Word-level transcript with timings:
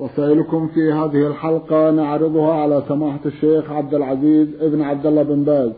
رسائلكم 0.00 0.68
في 0.68 0.92
هذه 0.92 1.26
الحلقة 1.26 1.90
نعرضها 1.90 2.52
على 2.52 2.82
سماحة 2.88 3.20
الشيخ 3.26 3.70
عبد 3.70 3.94
العزيز 3.94 4.48
ابن 4.60 4.82
عبد 4.82 5.06
الله 5.06 5.22
بن 5.22 5.44
باز 5.44 5.70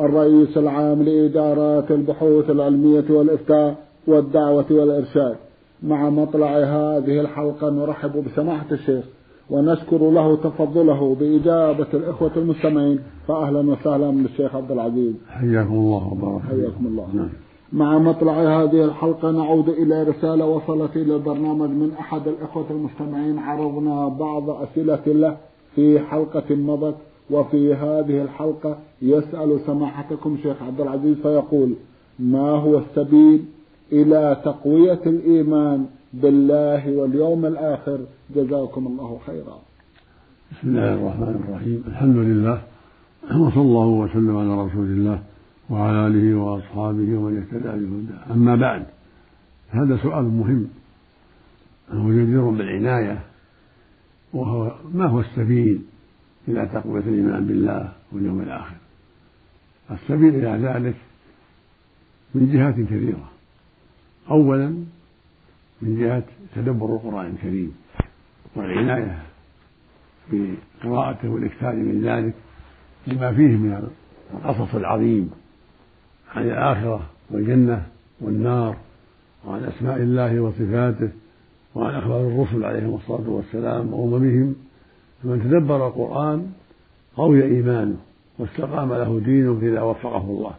الرئيس 0.00 0.58
العام 0.58 1.02
لإدارات 1.02 1.90
البحوث 1.90 2.50
العلمية 2.50 3.04
والإفتاء 3.10 3.76
والدعوة 4.06 4.66
والإرشاد. 4.70 5.36
مع 5.82 6.10
مطلع 6.10 6.58
هذه 6.58 7.20
الحلقة 7.20 7.70
نرحب 7.70 8.24
بسماحة 8.24 8.66
الشيخ 8.72 9.04
ونشكر 9.50 10.10
له 10.10 10.36
تفضله 10.36 11.14
بإجابة 11.14 11.86
الإخوة 11.94 12.30
المستمعين 12.36 12.98
فأهلا 13.28 13.70
وسهلا 13.70 14.10
بالشيخ 14.10 14.54
عبد 14.54 14.70
العزيز. 14.70 15.14
حياكم 15.28 15.74
الله 15.74 16.12
وبارك 16.12 16.42
حياكم 16.42 16.86
الله. 16.86 17.06
نعم. 17.14 17.28
مع 17.74 17.98
مطلع 17.98 18.32
هذه 18.32 18.84
الحلقة 18.84 19.30
نعود 19.30 19.68
إلى 19.68 20.02
رسالة 20.02 20.46
وصلت 20.46 20.96
إلى 20.96 21.16
البرنامج 21.16 21.68
من 21.68 21.92
أحد 22.00 22.28
الإخوة 22.28 22.66
المستمعين. 22.70 23.38
عرضنا 23.38 24.08
بعض 24.08 24.50
أسئلة 24.50 25.02
له 25.06 25.36
في 25.74 26.00
حلقة 26.00 26.54
مضت 26.54 26.96
وفي 27.30 27.74
هذه 27.74 28.22
الحلقة 28.22 28.78
يسأل 29.02 29.60
سماحتكم 29.66 30.36
شيخ 30.42 30.62
عبد 30.62 30.80
العزيز 30.80 31.16
فيقول 31.16 31.74
ما 32.18 32.50
هو 32.50 32.78
السبيل 32.78 33.44
إلى 33.92 34.36
تقوية 34.44 35.00
الإيمان 35.06 35.86
بالله 36.12 36.96
واليوم 36.98 37.46
الآخر؟ 37.46 37.98
جزاكم 38.36 38.86
الله 38.86 39.18
خيرا. 39.26 39.58
بسم 40.52 40.68
الله 40.68 40.94
الرحمن 40.94 41.44
الرحيم. 41.48 41.84
الحمد 41.88 42.16
لله 42.16 42.62
وصلى 43.30 43.62
الله 43.62 43.86
وسلم 43.86 44.36
على 44.36 44.66
رسول 44.66 44.84
الله. 44.84 45.18
وعلى 45.70 46.06
آله 46.06 46.34
وأصحابه 46.34 47.16
ومن 47.18 47.38
اهتدى 47.38 47.86
بهداه. 47.86 48.34
أما 48.34 48.56
بعد 48.56 48.86
هذا 49.70 49.96
سؤال 49.96 50.24
مهم 50.24 50.68
هو 51.90 52.12
جدير 52.12 52.50
بالعناية 52.50 53.22
وهو 54.32 54.74
ما 54.94 55.06
هو 55.06 55.20
السبيل 55.20 55.82
إلى 56.48 56.66
تقوية 56.66 57.02
الإيمان 57.02 57.46
بالله 57.46 57.92
واليوم 58.12 58.40
الآخر؟ 58.40 58.76
السبيل 59.90 60.34
إلى 60.34 60.68
ذلك 60.68 60.96
من 62.34 62.52
جهات 62.52 62.74
كثيرة. 62.74 63.30
أولا 64.30 64.68
من 65.82 66.00
جهة 66.00 66.24
تدبر 66.54 66.86
القرآن 66.86 67.26
الكريم 67.26 67.74
والعناية 68.56 69.22
بقراءته 70.32 71.28
والإكثار 71.28 71.76
من 71.76 72.02
ذلك 72.04 72.34
لما 73.06 73.32
فيه 73.32 73.56
من 73.56 73.88
القصص 74.34 74.74
العظيم 74.74 75.30
عن 76.36 76.42
الآخرة 76.42 77.00
والجنة 77.30 77.82
والنار 78.20 78.76
وعن 79.46 79.64
أسماء 79.64 79.96
الله 79.96 80.40
وصفاته 80.40 81.08
وعن 81.74 81.94
أخبار 81.94 82.20
الرسل 82.20 82.64
عليهم 82.64 82.94
الصلاة 82.94 83.30
والسلام 83.30 83.94
وأممهم. 83.94 84.54
فمن 85.22 85.42
تدبر 85.42 85.86
القرآن 85.86 86.46
قوي 87.16 87.44
إيمانه 87.44 87.96
واستقام 88.38 88.92
له 88.92 89.20
دينه 89.24 89.58
إذا 89.62 89.82
وفقه 89.82 90.20
الله. 90.22 90.52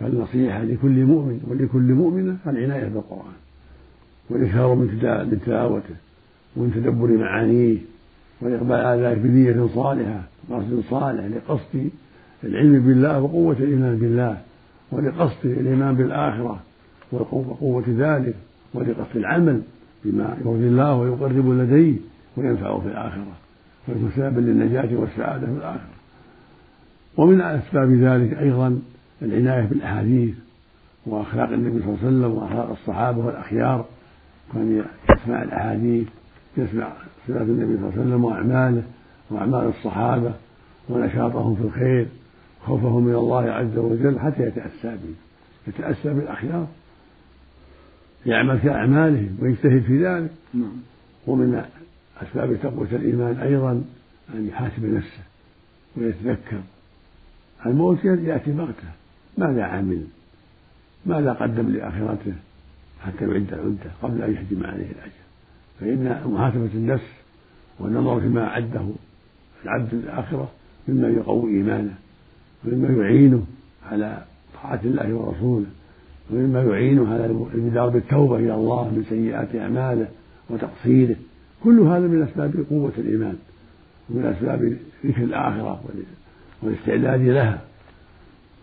فالنصيحة 0.00 0.62
لكل 0.62 1.04
مؤمن 1.04 1.40
ولكل 1.50 1.92
مؤمنة 1.94 2.36
العناية 2.46 2.88
بالقرآن 2.88 3.34
والإكثار 4.30 4.74
من 4.74 5.40
تلاوته 5.44 5.94
ومن 6.56 6.72
تدبر 6.74 7.16
معانيه 7.16 7.78
والإقبال 8.40 8.80
على 8.86 9.02
ذلك 9.02 9.18
بنية 9.18 9.68
صالحة 9.74 10.22
قصد 10.50 10.82
صالح 10.90 11.24
لقصد 11.24 11.90
العلم 12.44 12.86
بالله 12.86 13.20
وقوة 13.20 13.56
الإيمان 13.60 13.96
بالله. 13.96 14.40
ولقصد 14.92 15.46
الإيمان 15.46 15.94
بالآخرة 15.94 16.60
وقوة 17.12 17.84
ذلك 17.88 18.34
ولقصد 18.74 19.16
العمل 19.16 19.62
بما 20.04 20.36
يرضي 20.44 20.66
الله 20.66 20.94
ويقرب 20.94 21.48
لديه 21.48 21.96
وينفعه 22.36 22.80
في 22.80 22.86
الآخرة 22.86 23.32
ويكون 23.88 24.10
سببا 24.16 24.40
للنجاة 24.40 24.96
والسعادة 24.96 25.46
في 25.46 25.52
الآخرة. 25.52 25.88
ومن 27.16 27.40
أسباب 27.40 27.92
ذلك 27.92 28.38
أيضا 28.38 28.78
العناية 29.22 29.66
بالأحاديث 29.66 30.34
وأخلاق 31.06 31.48
النبي 31.48 31.82
صلى 31.82 31.88
الله 31.88 31.98
عليه 31.98 32.08
وسلم 32.08 32.32
وأخلاق 32.32 32.70
الصحابة 32.70 33.26
والأخيار 33.26 33.84
كان 34.54 34.84
يسمع 35.10 35.42
الأحاديث 35.42 36.08
يسمع 36.56 36.88
صفات 37.28 37.42
النبي 37.42 37.76
صلى 37.76 37.88
الله 37.88 37.92
عليه 37.92 38.02
وسلم 38.02 38.24
وأعماله 38.24 38.82
وأعمال 39.30 39.68
الصحابة 39.68 40.32
ونشاطهم 40.88 41.54
في 41.54 41.62
الخير. 41.62 42.06
خوفهم 42.66 43.04
من 43.04 43.14
الله 43.14 43.50
عز 43.50 43.78
وجل 43.78 44.18
حتى 44.18 44.42
يتأسى 44.42 44.96
به. 44.96 45.14
يتأسى 45.68 46.14
بالأخيار. 46.14 46.66
يعمل 48.26 48.58
كأعمالهم 48.58 49.38
ويجتهد 49.40 49.82
في 49.82 50.06
ذلك. 50.06 50.30
نعم. 50.54 50.76
ومن 51.26 51.64
أسباب 52.22 52.56
تقوية 52.62 52.96
الإيمان 52.96 53.36
أيضا 53.36 53.84
أن 54.34 54.48
يحاسب 54.48 54.84
نفسه 54.84 55.22
ويتذكر. 55.96 56.60
الموت 57.66 58.04
يأتي 58.04 58.52
بغتة. 58.52 58.88
ماذا 59.38 59.64
عمل؟ 59.64 60.04
ماذا 61.06 61.32
قدم 61.32 61.68
لآخرته 61.68 62.34
حتى 63.00 63.24
يعد 63.24 63.52
العدة 63.52 63.90
قبل 64.02 64.22
أن 64.22 64.32
يهجم 64.32 64.66
عليه 64.66 64.86
الأجل 64.90 65.22
فإن 65.80 66.22
محاسبة 66.26 66.70
النفس 66.74 67.10
والنظر 67.78 68.20
فيما 68.20 68.44
أعده 68.44 68.88
العبد 69.64 69.94
للآخرة 69.94 70.50
مما 70.88 71.08
يقوي 71.08 71.50
إيمانه. 71.50 71.94
ومما 72.64 73.02
يعينه 73.02 73.42
على 73.90 74.18
طاعة 74.62 74.80
الله 74.84 75.14
ورسوله 75.14 75.66
ومما 76.30 76.62
يعينه 76.62 77.12
على 77.12 77.26
البدار 77.54 77.88
بالتوبة 77.88 78.36
إلى 78.36 78.54
الله 78.54 78.84
من 78.84 79.04
سيئات 79.08 79.56
أعماله 79.56 80.08
وتقصيره. 80.50 81.16
كل 81.64 81.80
هذا 81.80 82.06
من 82.06 82.22
أسباب 82.22 82.64
قوة 82.70 82.92
الإيمان 82.98 83.36
ومن 84.10 84.24
أسباب 84.24 84.76
ذكر 85.06 85.22
الآخرة 85.22 85.80
والاستعداد 86.62 87.20
لها. 87.20 87.60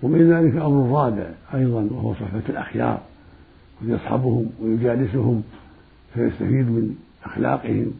ومن 0.03 0.31
ذلك 0.31 0.55
أمر 0.55 0.99
رابع 0.99 1.29
أيضا 1.53 1.87
وهو 1.91 2.13
صحبة 2.13 2.41
الأخيار 2.49 3.01
ويصحبهم 3.83 4.49
ويجالسهم 4.61 5.43
فيستفيد 6.13 6.65
من 6.65 6.95
أخلاقهم 7.25 7.91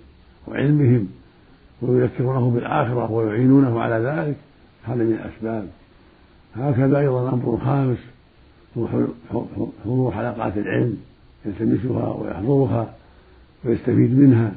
وعلمهم 0.47 1.07
ويذكرونه 1.81 2.49
بالآخرة 2.49 3.11
ويعينونه 3.11 3.79
على 3.79 3.95
ذلك. 3.95 4.35
هذا 4.83 5.03
من 5.03 5.13
الأسباب. 5.13 5.67
هكذا 6.59 6.99
أيضا 6.99 7.29
أمر 7.29 7.57
خامس 7.65 7.97
هو 8.77 8.87
حضور 9.85 10.11
حلقات 10.11 10.57
العلم 10.57 10.97
يلتمسها 11.45 12.13
ويحضرها 12.13 12.93
ويستفيد 13.65 14.19
منها 14.19 14.51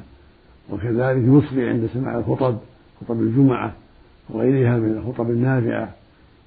وكذلك 0.71 1.23
يصغي 1.23 1.69
عند 1.69 1.89
سماع 1.93 2.17
الخطب 2.17 2.57
خطب 3.01 3.21
الجمعة 3.21 3.73
وغيرها 4.29 4.77
من 4.77 4.91
الخطب 4.91 5.29
النافعة 5.29 5.89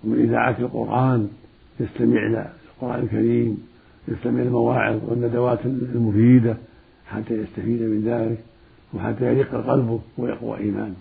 ومن 0.05 0.19
إذاعة 0.21 0.57
القرآن 0.59 1.29
يستمع 1.81 2.27
إلى 2.27 2.51
القرآن 2.77 3.03
الكريم 3.03 3.67
يستمع 4.09 4.43
المواعظ 4.43 5.01
والندوات 5.09 5.59
المفيدة 5.67 6.57
حتى 7.07 7.35
يستفيد 7.35 7.83
من 7.83 8.03
ذلك 8.07 8.39
وحتى 8.95 9.25
يرق 9.25 9.67
قلبه 9.71 10.01
ويقوى 10.19 10.59
إيمانه. 10.59 10.95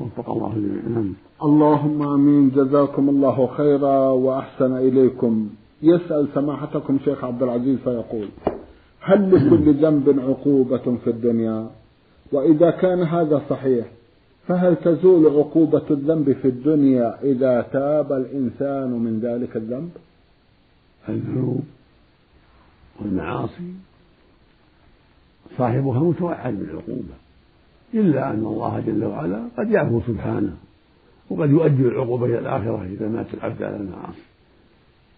وفق 0.00 0.30
الله 0.30 0.52
جميعا 0.54 1.14
اللهم 1.42 2.02
آمين. 2.02 2.50
جزاكم 2.50 3.08
الله 3.08 3.46
خيرا 3.46 3.98
وأحسن 4.10 4.76
إليكم. 4.76 5.48
يسأل 5.82 6.28
سماحتكم 6.34 6.98
شيخ 7.04 7.24
عبد 7.24 7.42
العزيز 7.42 7.78
فيقول 7.78 8.28
هل 9.00 9.30
لكل 9.30 9.74
ذنب 9.74 10.20
عقوبة 10.20 10.96
في 11.04 11.10
الدنيا؟ 11.10 11.70
وإذا 12.32 12.70
كان 12.70 13.02
هذا 13.02 13.42
صحيح 13.50 13.86
فهل 14.46 14.76
تزول 14.76 15.26
عقوبة 15.26 15.82
الذنب 15.90 16.32
في 16.32 16.48
الدنيا 16.48 17.22
إذا 17.22 17.62
تاب 17.72 18.12
الإنسان 18.12 18.90
من 18.90 19.20
ذلك 19.20 19.56
الذنب؟ 19.56 19.90
الذنوب 21.08 21.64
والمعاصي 23.00 23.72
صاحبها 25.58 26.00
متوعد 26.00 26.58
بالعقوبة. 26.58 27.14
إلا 27.94 28.30
أن 28.30 28.38
الله 28.38 28.80
جل 28.86 29.04
وعلا 29.04 29.42
قد 29.58 29.70
يعفو 29.70 30.00
سبحانه 30.06 30.56
وقد 31.30 31.50
يؤدي 31.50 31.82
العقوبة 31.82 32.26
إلى 32.26 32.38
الآخرة 32.38 32.84
إذا 32.84 33.08
مات 33.08 33.34
العبد 33.34 33.62
على 33.62 33.76
المعاصي. 33.76 34.22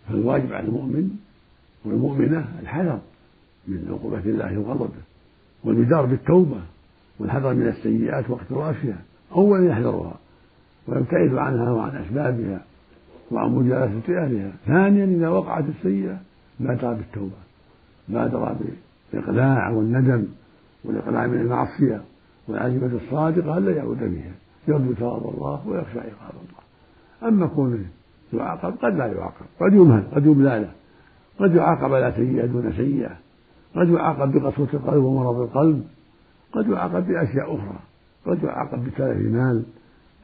فالواجب 0.09 0.53
على 0.53 0.67
المؤمن 0.67 1.11
والمؤمنة 1.85 2.49
الحذر 2.63 2.99
من 3.69 3.87
عقوبة 3.91 4.19
الله 4.19 4.59
وغضبه 4.59 5.03
والبدار 5.65 6.07
بالتوبة 6.07 6.61
والحذر 7.19 7.55
من 7.55 7.67
السيئات 7.67 8.31
واقترافها 8.31 8.99
أولا 9.33 9.67
يحذرها 9.67 10.19
ويبتعد 10.89 11.35
عنها 11.35 11.71
وعن 11.71 11.97
أسبابها 11.97 12.65
وعن 13.31 13.51
مجالسة 13.51 14.25
أهلها. 14.25 14.53
ثانيا 14.67 15.05
إذا 15.05 15.29
وقعت 15.29 15.65
السيئة 15.69 16.21
بادر 16.61 16.93
بالتوبة 16.93 17.37
بادر 18.09 18.57
بالإقلاع 19.13 19.71
والندم 19.71 20.25
والإقلاع 20.85 21.27
من 21.27 21.41
المعصية. 21.41 22.03
والعزيمة 22.51 22.91
الصادقة 23.05 23.59
ألا 23.59 23.77
يعود 23.77 23.99
فيها 23.99 24.35
يرجو 24.69 24.95
ثواب 24.95 25.35
الله 25.35 25.69
ويخشى 25.69 25.99
عقاب 25.99 26.35
الله. 26.35 27.29
أما 27.29 27.47
كونه 27.47 27.87
يعاقب 28.33 28.75
قد 28.83 28.95
لا 28.95 29.07
يعاقب 29.07 29.47
قد 29.61 29.73
يمهل 29.73 30.03
قد 30.15 30.27
يملى 30.27 30.59
له 30.61 30.73
قد 31.39 31.55
يعاقب 31.55 31.95
على 31.95 32.13
سيئة 32.17 32.47
دون 32.47 32.73
سيئة 32.73 33.17
قد 33.77 33.89
يعاقب 33.89 34.33
بقسوة 34.33 34.69
القلب 34.75 35.05
ومرض 35.05 35.41
القلب 35.41 35.85
قد 36.53 36.69
يعاقب 36.69 37.07
بأشياء 37.07 37.55
أخرى 37.55 37.79
قد 38.27 38.43
يعاقب 38.43 38.85
بتلف 38.85 39.33
مال 39.33 39.63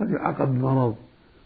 قد 0.00 0.10
يعاقب 0.10 0.48
بمرض 0.48 0.94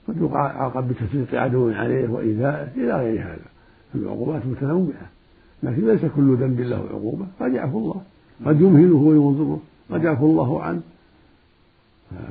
قد 0.08 0.22
يعاقب 0.22 0.88
بتسليط 0.88 1.34
عدو 1.34 1.70
عليه 1.70 2.08
وإيذائه 2.08 2.68
إلى 2.76 2.92
غير 2.92 3.22
هذا. 3.22 3.50
العقوبات 3.94 4.46
متنوعة 4.46 5.10
لكن 5.62 5.86
ليس 5.86 6.04
كل 6.16 6.36
ذنب 6.36 6.60
له 6.60 6.76
عقوبة 6.76 7.26
قد 7.40 7.52
يعفو 7.52 7.78
الله. 7.78 8.02
قد 8.46 8.60
يمهله 8.60 8.96
وينظره. 8.96 9.60
قد 9.90 10.04
يعفو 10.04 10.26
الله 10.26 10.62
عنه. 10.62 10.80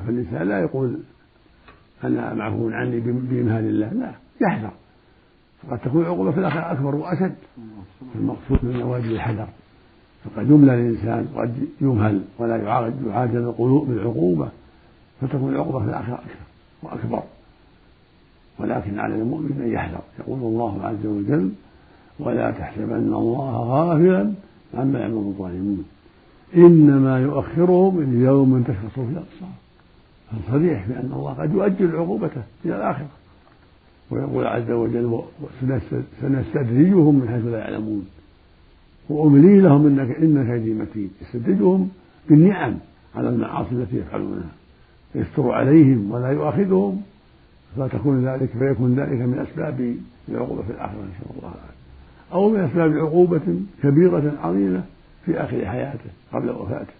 فالإنسان 0.05 0.47
لا 0.47 0.59
يقول 0.59 0.99
أنا 2.03 2.33
معفو 2.33 2.69
عني 2.69 2.99
بإمهال 2.99 3.65
الله. 3.65 3.93
لا 3.93 4.11
يحذر. 4.41 4.71
فقد 5.61 5.79
تكون 5.79 6.01
العقوبة 6.01 6.31
في 6.31 6.39
الآخرة 6.39 6.71
أكبر 6.71 6.95
وأشد. 6.95 7.35
المقصود 8.15 8.65
من 8.65 8.81
واجب 8.81 9.11
الحذر. 9.11 9.47
فقد 10.23 10.49
يملى 10.49 10.73
الإنسان 10.73 11.27
وقد 11.35 11.67
يمهل 11.81 12.21
ولا 12.39 12.57
يعاجل 13.07 13.37
القلوب 13.37 13.87
بالعقوبة. 13.87 14.49
فتكون 15.21 15.55
العقوبة 15.55 15.79
في 15.79 15.85
الآخرة 15.85 16.13
أكثر 16.13 16.39
وأكبر. 16.83 17.23
ولكن 18.59 18.99
على 18.99 19.15
المؤمن 19.15 19.61
أن 19.61 19.71
يحذر. 19.71 20.01
يقول 20.19 20.39
الله 20.39 20.83
عز 20.83 21.05
وجل 21.05 21.51
ولا 22.19 22.51
تحسبن 22.51 23.13
الله 23.13 23.51
غافلا 23.51 24.33
عما 24.73 24.99
يعمل 24.99 25.13
الظالمون. 25.13 25.85
إنما 26.55 27.19
يؤخرهم 27.19 28.03
ليوم 28.13 28.63
تشخص 28.63 28.93
فيه 28.95 29.01
الأبصار. 29.01 29.49
فصريح 30.31 30.87
بأن 30.87 31.11
الله 31.13 31.33
قد 31.33 31.53
يؤجل 31.53 31.95
عقوبته 31.95 32.43
إلى 32.65 32.75
الآخرة. 32.75 33.09
ويقول 34.11 34.47
عز 34.47 34.71
وجل 34.71 35.21
سنستدرجهم 36.21 37.15
من 37.15 37.29
حيث 37.29 37.45
لا 37.45 37.57
يعلمون. 37.57 38.07
وأملي 39.09 39.61
لهم 39.61 39.85
إنك 39.87 40.15
إن 40.15 40.47
كيدي 40.47 40.73
متين. 40.73 41.09
يستدرجهم 41.21 41.89
بالنعم 42.29 42.77
على 43.15 43.29
المعاصي 43.29 43.75
التي 43.75 43.97
يفعلونها. 43.97 44.51
يستر 45.15 45.51
عليهم 45.51 46.11
ولا 46.11 46.27
يؤاخذهم. 46.27 47.01
فتكون 47.77 48.25
ذلك 48.25 48.49
فيكون 48.59 48.95
ذلك 48.95 49.21
من 49.21 49.45
أسباب 49.49 49.95
العقوبة 50.29 50.61
في 50.61 50.69
الآخرة 50.69 50.97
شاء 51.19 51.31
الله 51.37 51.53
أو 52.33 52.49
من 52.49 52.59
أسباب 52.59 52.97
عقوبة 52.97 53.59
كبيرة 53.83 54.33
عظيمة. 54.43 54.83
في 55.25 55.43
آخر 55.43 55.65
حياته 55.65 56.09
قبل 56.33 56.49
وفاته. 56.49 56.93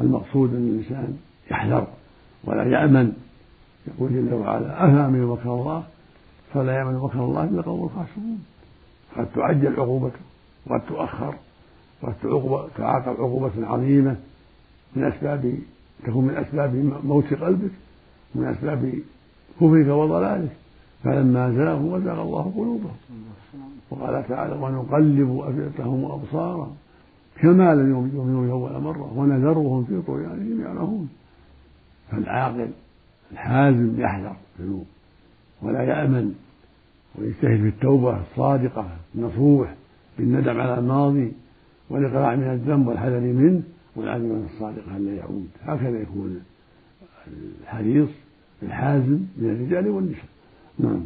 المقصود 0.00 0.54
أن 0.54 0.68
الإنسان 0.68 1.16
يحذر 1.50 1.86
ولا 2.44 2.64
يأمن. 2.64 3.12
يقول 3.88 4.10
جل 4.10 4.34
وعلا 4.34 4.84
أفأمن 4.84 5.26
مكر 5.26 5.54
الله؟ 5.54 5.82
فلا 6.54 6.78
يأمن 6.78 6.94
مكر 6.94 7.24
الله 7.24 7.44
إلا 7.44 7.62
قوم 7.62 7.84
الخاسرون. 7.84 8.44
قد 9.16 9.26
تعجل 9.34 9.80
عقوبته 9.80 10.20
وقد 10.66 10.80
تؤخر 10.88 11.34
وقد 12.02 12.14
تعاقب 12.76 13.20
عقوبة 13.20 13.66
عظيمة. 13.66 14.16
من 14.96 15.04
أسباب 15.04 15.54
تكون 16.06 16.24
من 16.24 16.34
أسباب 16.34 16.74
موت 17.04 17.34
قلبك 17.34 17.70
من 18.34 18.44
أسباب 18.44 18.92
كفرك 19.56 19.86
وضلالك. 19.86 20.56
فلما 21.04 21.52
زاغوا 21.52 21.96
وزاغ 21.96 22.22
الله 22.22 22.52
قلوبهم. 22.56 22.96
وقال 23.90 24.28
تعالى 24.28 24.54
ونقلب 24.54 25.40
أفئدتهم 25.40 26.04
وأبصارهم. 26.04 26.76
كما 27.42 27.74
لم 27.74 27.90
يؤمنوا 27.90 28.52
أول 28.52 28.82
مرة 28.82 29.12
ونذرهم 29.18 29.84
في 29.84 30.02
طغيانهم 30.06 30.60
يعمهون 30.60 31.08
فالعاقل 32.10 32.70
الحازم 33.32 34.00
يحذر 34.00 34.36
الذنوب 34.60 34.86
ولا 35.62 35.82
يأمن 35.82 36.34
ويجتهد 37.18 37.60
في 37.60 37.68
التوبة 37.68 38.20
الصادقة 38.20 38.88
النصوح 39.14 39.74
بالندم 40.18 40.60
على 40.60 40.78
الماضي 40.78 41.32
والإقلاع 41.90 42.34
من 42.34 42.42
الذنب 42.42 42.86
والحذر 42.86 43.20
منه 43.20 43.62
والعزيمة 43.96 44.44
الصادقة 44.54 44.96
أن 44.96 45.06
لا 45.06 45.14
يعود. 45.14 45.48
هكذا 45.62 46.00
يكون 46.00 46.40
الحريص 47.62 48.08
الحازم 48.62 49.20
من 49.36 49.50
الرجال 49.50 49.88
والنساء. 49.88 50.24
نعم. 50.78 51.00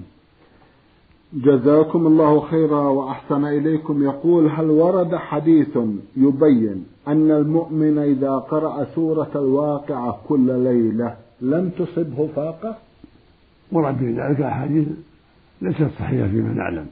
جزاكم 1.34 2.06
الله 2.06 2.40
خيرا 2.40 2.80
وأحسن 2.80 3.44
إليكم. 3.44 4.02
يقول 4.02 4.46
هل 4.46 4.70
ورد 4.70 5.14
حديث 5.14 5.78
يبين 6.16 6.86
أن 7.08 7.30
المؤمن 7.30 7.98
إذا 7.98 8.30
قرأ 8.30 8.84
سورة 8.94 9.30
الواقعة 9.34 10.20
كل 10.28 10.58
ليلة 10.64 11.16
لم 11.40 11.70
تصبه 11.78 12.28
فاقة؟ 12.36 12.76
ورد 13.72 13.96
في 13.96 14.12
ذلك 14.12 14.40
أحاديث 14.40 14.88
ليست 15.62 15.90
صحيحة 15.98 16.28
فيما 16.28 16.52
نعلم. 16.52 16.86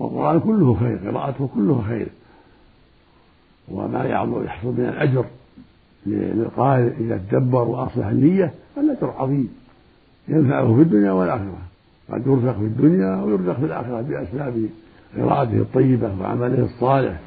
والقرآن 0.00 0.40
كله 0.40 0.74
خير 0.74 1.10
قراءته 1.10 1.48
كله 1.54 1.84
خير. 1.88 2.08
وما 3.68 4.04
يحصل 4.44 4.68
من 4.68 4.88
الأجر 4.88 5.24
للقارئ 6.06 6.92
إذا 7.00 7.22
تدبر 7.30 7.62
وأصلح 7.62 8.06
النية 8.06 8.54
الأجر 8.78 9.10
عظيم. 9.10 9.48
ينفعه 10.28 10.74
في 10.74 10.82
الدنيا 10.82 11.12
والآخرة. 11.12 11.58
قد 12.12 12.26
يرزق 12.26 12.58
في 12.58 12.64
الدنيا 12.64 13.22
ويرزق 13.22 13.58
في 13.58 13.64
الآخرة 13.64 14.00
بأسباب 14.00 14.66
قراءته 15.16 15.56
الطيبة 15.56 16.10
وعمله 16.20 16.64
الصالح 16.64 17.20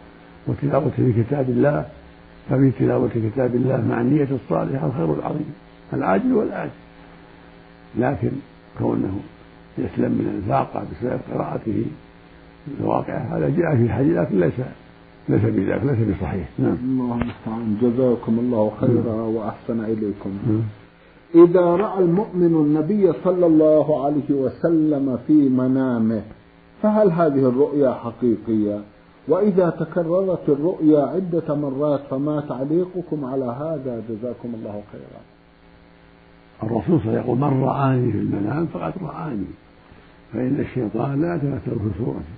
وتلاوته 0.48 1.04
لكتاب 1.04 1.50
الله. 1.50 1.86
ففي 2.50 2.72
تلاوة 2.72 3.10
كتاب 3.10 3.56
الله 3.56 3.86
مع 3.90 4.02
النية 4.02 4.28
الصالحة 4.32 4.88
الخير 4.88 5.14
العظيم 5.14 5.54
العاجل 5.94 6.34
والآجل. 6.34 6.72
لكن 7.98 8.32
كونه 8.78 9.20
يسلم 9.78 10.12
من 10.12 10.42
الفاقة 10.44 10.84
بسبب 10.92 11.20
قراءته 11.34 11.86
الواقعة 12.80 13.38
هذا 13.38 13.50
جاء 13.50 13.76
في 13.76 13.84
الحديث 13.84 14.18
لكن 14.18 14.40
ليس 14.40 14.54
ليس 15.30 15.42
بذلك 15.42 15.84
ليس 15.84 16.18
بصحيح. 16.18 16.50
نعم. 16.60 16.78
الله 16.84 17.22
المستعان 17.22 17.78
جزاكم 17.82 18.40
الله 18.40 18.72
خيرا 18.82 19.16
نعم. 19.16 19.36
وأحسن 19.36 19.84
إليكم. 19.84 20.32
نعم. 20.48 20.62
إذا 21.36 21.62
رأى 21.62 22.04
المؤمن 22.04 22.56
النبي 22.56 23.14
صلى 23.24 23.46
الله 23.46 24.06
عليه 24.06 24.32
وسلم 24.32 25.20
في 25.28 25.34
منامه 25.34 26.22
فهل 26.82 27.12
هذه 27.12 27.50
الرؤيا 27.50 27.94
حقيقية؟ 27.94 28.82
وإذا 29.28 29.70
تكررت 29.70 30.50
الرؤيا 30.50 31.02
عدة 31.02 31.56
مرات 31.56 32.02
فما 32.10 32.44
تعليقكم 32.50 33.26
على 33.26 33.46
هذا؟ 33.46 34.04
جزاكم 34.10 34.54
الله 34.56 34.82
خيرا. 34.92 35.22
الرسول 36.64 37.00
صلى 37.00 37.10
الله 37.10 37.20
عليه 37.20 37.22
وسلم 37.22 37.26
يقول 37.26 37.38
من 37.38 37.64
رآني 37.64 38.12
في 38.12 38.18
المنام 38.18 38.66
فقد 38.66 38.94
رآني 39.02 39.46
فإن 40.34 40.60
الشيطان 40.60 41.22
لا 41.22 41.36
يتمثل 41.36 41.80
في 41.80 41.90
صورته 41.98 42.36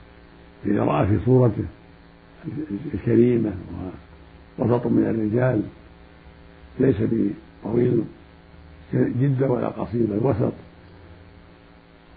إذا 0.65 0.83
رأى 0.83 1.07
في 1.07 1.25
صورته 1.25 1.65
الكريمة 2.93 3.51
وسط 4.60 4.88
من 4.88 5.03
الرجال 5.03 5.62
ليس 6.79 6.95
بطويل 7.01 8.03
جدا 8.93 9.51
ولا 9.51 9.67
قصير 9.67 10.05
بل 10.05 10.19
وسط 10.21 10.53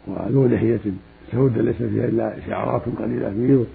وذو 0.07 0.47
لحية 0.47 0.81
سودة 1.33 1.63
ليس 1.63 1.77
فيها 1.77 2.05
إلا 2.05 2.37
شعرات 2.47 2.83
قليلة 2.99 3.29
بيض 3.29 3.67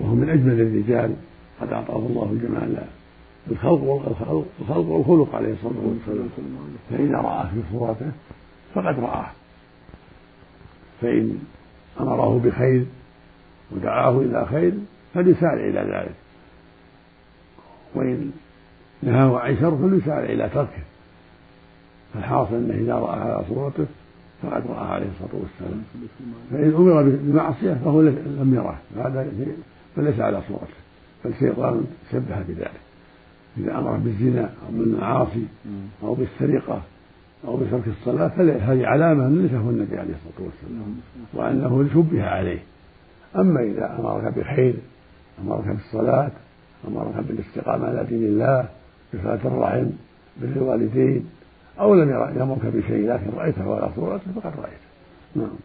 وهو 0.00 0.14
من 0.14 0.28
أجمل 0.30 0.60
الرجال. 0.60 1.14
قد 1.60 1.72
أعطاه 1.72 1.96
الله 1.96 2.30
الجمال 2.32 2.84
الخلق 3.50 3.82
والخلق 3.82 4.46
الخلق 4.60 4.86
والخلق 4.86 5.34
عليه 5.34 5.52
الصلاة 5.52 5.72
والسلام. 5.84 6.28
فإذا 6.90 7.16
رآه 7.16 7.44
في 7.44 7.62
صورته 7.72 8.10
فقد 8.74 9.00
رآه. 9.00 9.26
فإن 11.00 11.38
أمره 12.00 12.40
بخير 12.44 12.84
ودعاه 13.72 14.20
إلى 14.20 14.46
خير 14.46 14.72
فليسارع 15.14 15.64
إلى 15.64 15.80
ذلك. 15.80 16.14
وإن 17.94 18.30
نهاه 19.02 19.38
عن 19.38 19.56
شر 19.56 19.76
فليسارع 19.76 20.24
إلى 20.24 20.48
تركه. 20.48 20.82
فالحاصل 22.14 22.54
أنه 22.54 22.74
إذا 22.74 22.94
رأى 22.94 23.20
على 23.20 23.44
صورته 23.48 23.86
فقد 24.42 24.62
رأى 24.68 24.88
عليه 24.88 25.06
الصلاة 25.06 25.42
والسلام. 25.42 25.82
فإن 26.50 26.74
أمر 26.74 27.02
بمعصية 27.02 27.74
فهو 27.84 28.00
لم 28.02 28.54
يره. 28.54 28.78
هذا 28.96 29.28
فليس 29.96 30.20
على 30.20 30.42
صورته. 30.48 30.78
فالشيطان 31.22 31.84
شبه 32.12 32.42
بذلك. 32.48 32.80
إذا 33.58 33.78
أمر 33.78 33.96
بالزنا 33.96 34.42
أو 34.42 34.78
بالمعاصي 34.78 35.46
أو 36.02 36.14
بالسرقة 36.14 36.82
أو 37.44 37.56
بترك 37.56 37.82
الصلاة 37.86 38.28
فهذه 38.28 38.86
علامة 38.86 39.26
أن 39.26 39.42
ليس 39.42 39.52
هو 39.52 39.70
النبي 39.70 39.98
عليه 39.98 40.14
الصلاة 40.14 40.48
والسلام. 40.48 40.96
وأنه 41.34 41.88
شبه 41.94 42.24
عليه. 42.26 42.58
أما 43.36 43.62
إذا 43.62 43.98
أمرك 43.98 44.38
بخير 44.38 44.74
أمرك 45.42 45.64
بالصلاة 45.66 46.30
أمرك 46.88 47.14
بالاستقامة 47.28 47.86
على 47.86 48.04
دين 48.04 48.24
الله 48.24 48.68
بصلاة 49.14 49.40
الرحم 49.44 49.86
بر 50.42 50.48
الوالدين 50.56 51.26
أو 51.80 51.94
لم 51.94 52.10
يأمرك 52.10 52.66
بشيء 52.66 53.12
لكن 53.12 53.30
رأيته 53.36 53.74
على 53.74 53.90
صورته 53.96 54.24
فقد 54.36 54.52
رأيته. 54.58 54.88
نعم. 55.36 55.56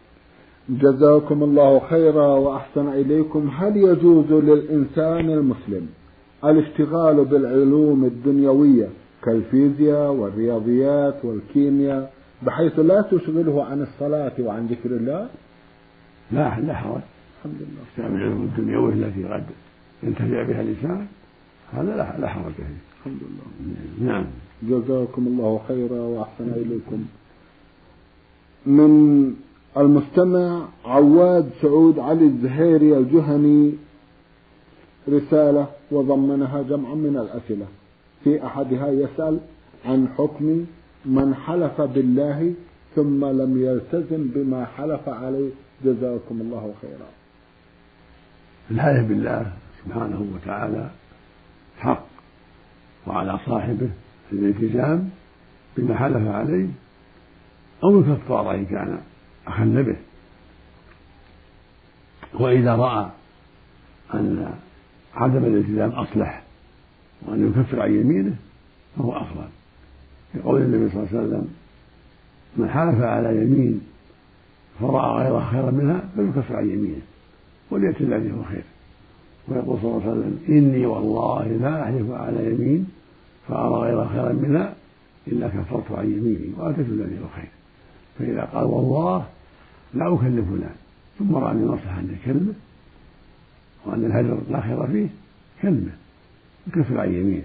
جزاكم 0.68 1.42
الله 1.42 1.80
خيرا 1.90 2.26
وأحسن 2.26 2.88
إليكم. 2.88 3.50
هل 3.56 3.76
يجوز 3.76 4.32
للإنسان 4.32 5.30
المسلم 5.30 5.88
الاشتغال 6.44 7.24
بالعلوم 7.24 8.04
الدنيوية 8.04 8.88
كالفيزياء 9.22 10.12
والرياضيات 10.12 11.24
والكيمياء 11.24 12.12
بحيث 12.42 12.78
لا 12.78 13.00
تشغله 13.00 13.64
عن 13.64 13.82
الصلاة 13.82 14.32
وعن 14.40 14.66
ذكر 14.66 14.90
الله؟ 14.90 15.28
لا 16.32 16.60
لا 16.60 16.74
حرج 16.74 17.00
الحمد 17.38 17.60
لله. 17.60 17.82
استعمل 17.90 18.22
العلوم 18.22 18.42
الدنيوية 18.42 18.94
التي 18.94 19.24
قد 19.24 19.44
ينتفع 20.02 20.42
بها 20.42 20.60
الإنسان 20.60 21.06
هذا 21.72 21.96
لا 21.96 22.20
لا 22.20 22.28
حرج 22.28 22.52
فيه. 22.52 22.64
الحمد 23.00 23.20
لله. 23.22 24.12
نعم. 24.12 24.24
جزاكم 24.68 25.26
الله 25.26 25.60
خيرا 25.68 26.00
وأحسن 26.00 26.48
إليكم. 26.48 27.04
من 28.66 29.34
المستمع 29.76 30.68
عواد 30.84 31.50
سعود 31.62 31.98
علي 31.98 32.24
الزهيري 32.24 32.98
الجهني 32.98 33.72
رسالة 35.08 35.66
وضمنها 35.90 36.62
جمعا 36.62 36.94
من 36.94 37.16
الأسئلة. 37.16 37.66
في 38.24 38.46
أحدها 38.46 38.88
يسأل 38.88 39.38
عن 39.84 40.08
حكم 40.18 40.64
من 41.04 41.34
حلف 41.34 41.80
بالله 41.80 42.54
ثم 42.96 43.24
لم 43.24 43.62
يلتزم 43.64 44.28
بما 44.34 44.64
حلف 44.64 45.08
عليه. 45.08 45.50
جزاكم 45.84 46.40
الله 46.40 46.74
خيرا. 46.82 47.08
الحلف 48.70 49.08
بالله 49.08 49.52
سبحانه 49.84 50.26
وتعالى 50.34 50.90
حق 51.78 52.06
وعلى 53.06 53.38
صاحبه. 53.46 53.88
الالتزام 54.38 55.10
بما 55.76 55.96
حلف 55.96 56.28
عليه 56.28 56.68
أو 57.84 58.00
الكفارة 58.00 58.54
إن 58.54 58.64
كان 58.64 58.98
أخل 59.46 59.82
به. 59.82 59.96
وإذا 62.40 62.74
رأى 62.74 63.10
أن 64.14 64.54
عدم 65.14 65.44
الالتزام 65.44 65.90
أصلح 65.90 66.42
وأن 67.22 67.48
يكفر 67.48 67.80
عن 67.80 67.94
يمينه 67.94 68.36
فهو 68.96 69.16
أفضل. 69.16 69.48
لقول 70.34 70.62
النبي 70.62 70.90
صلى 70.90 71.02
الله 71.02 71.08
عليه 71.12 71.28
وسلم 71.28 71.48
من 72.56 72.68
حلف 72.68 73.00
على 73.00 73.36
يمين 73.36 73.80
فرأى 74.80 75.24
غيرها 75.24 75.50
خيرا 75.50 75.70
منها 75.70 76.04
فليكفر 76.16 76.56
عن 76.56 76.70
يمينه 76.70 77.02
وليأتي 77.70 78.04
الذي 78.04 78.32
هو 78.32 78.42
خير. 78.42 78.64
ويقول 79.48 79.78
صلى 79.80 79.90
الله 79.90 80.02
عليه 80.02 80.12
وسلم 80.12 80.38
إني 80.48 80.86
والله 80.86 81.46
لا 81.46 81.82
أحلف 81.82 82.10
على 82.10 82.50
يمين 82.50 82.86
فأرى 83.48 83.74
غيرها 83.74 84.08
خيرا 84.08 84.32
منها 84.32 84.74
إلا 85.26 85.48
كفرت 85.48 85.92
عن 85.92 86.04
يميني 86.04 86.52
وأتيت 86.56 86.86
الذي 86.88 87.18
هو 87.20 87.28
خير. 87.36 87.48
فإذا 88.18 88.44
قال 88.44 88.64
والله 88.64 89.26
لا 89.94 90.14
أكلف 90.14 90.48
فلان 90.50 90.74
ثم 91.18 91.34
رأى 91.36 91.52
أن 91.52 91.66
مصلحة 91.66 92.00
أن 92.00 92.16
يكلمه 92.20 92.54
وأن 93.84 94.04
الهجر 94.04 94.40
لا 94.50 94.60
خير 94.60 94.86
فيه 94.86 95.08
كلمة 95.62 95.90
يكفر 96.66 97.00
عن 97.00 97.12
يمينه. 97.12 97.44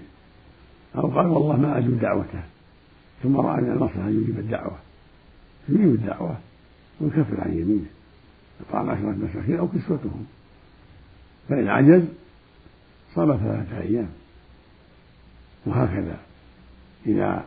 أو 0.96 1.08
قال 1.08 1.26
والله 1.26 1.56
ما 1.56 1.78
أجب 1.78 2.00
دعوته 2.00 2.42
ثم 3.22 3.36
رأى 3.36 3.58
أن 3.58 3.70
المصلحة 3.72 4.08
أن 4.08 4.22
يجيب 4.22 4.38
الدعوة 4.38 4.76
يجيب 5.68 5.94
الدعوة 5.94 6.36
ويكفر 7.00 7.40
عن 7.40 7.52
يمينه. 7.52 7.86
إطعام 8.60 8.90
عشرة 8.90 9.16
مساكين 9.22 9.56
أو 9.58 9.68
كسوتهم. 9.68 10.26
فإن 11.48 11.68
عجز 11.68 12.02
صام 13.14 13.36
ثلاثة 13.36 13.80
أيام. 13.80 14.08
وهكذا. 15.66 16.18
إذا 17.06 17.44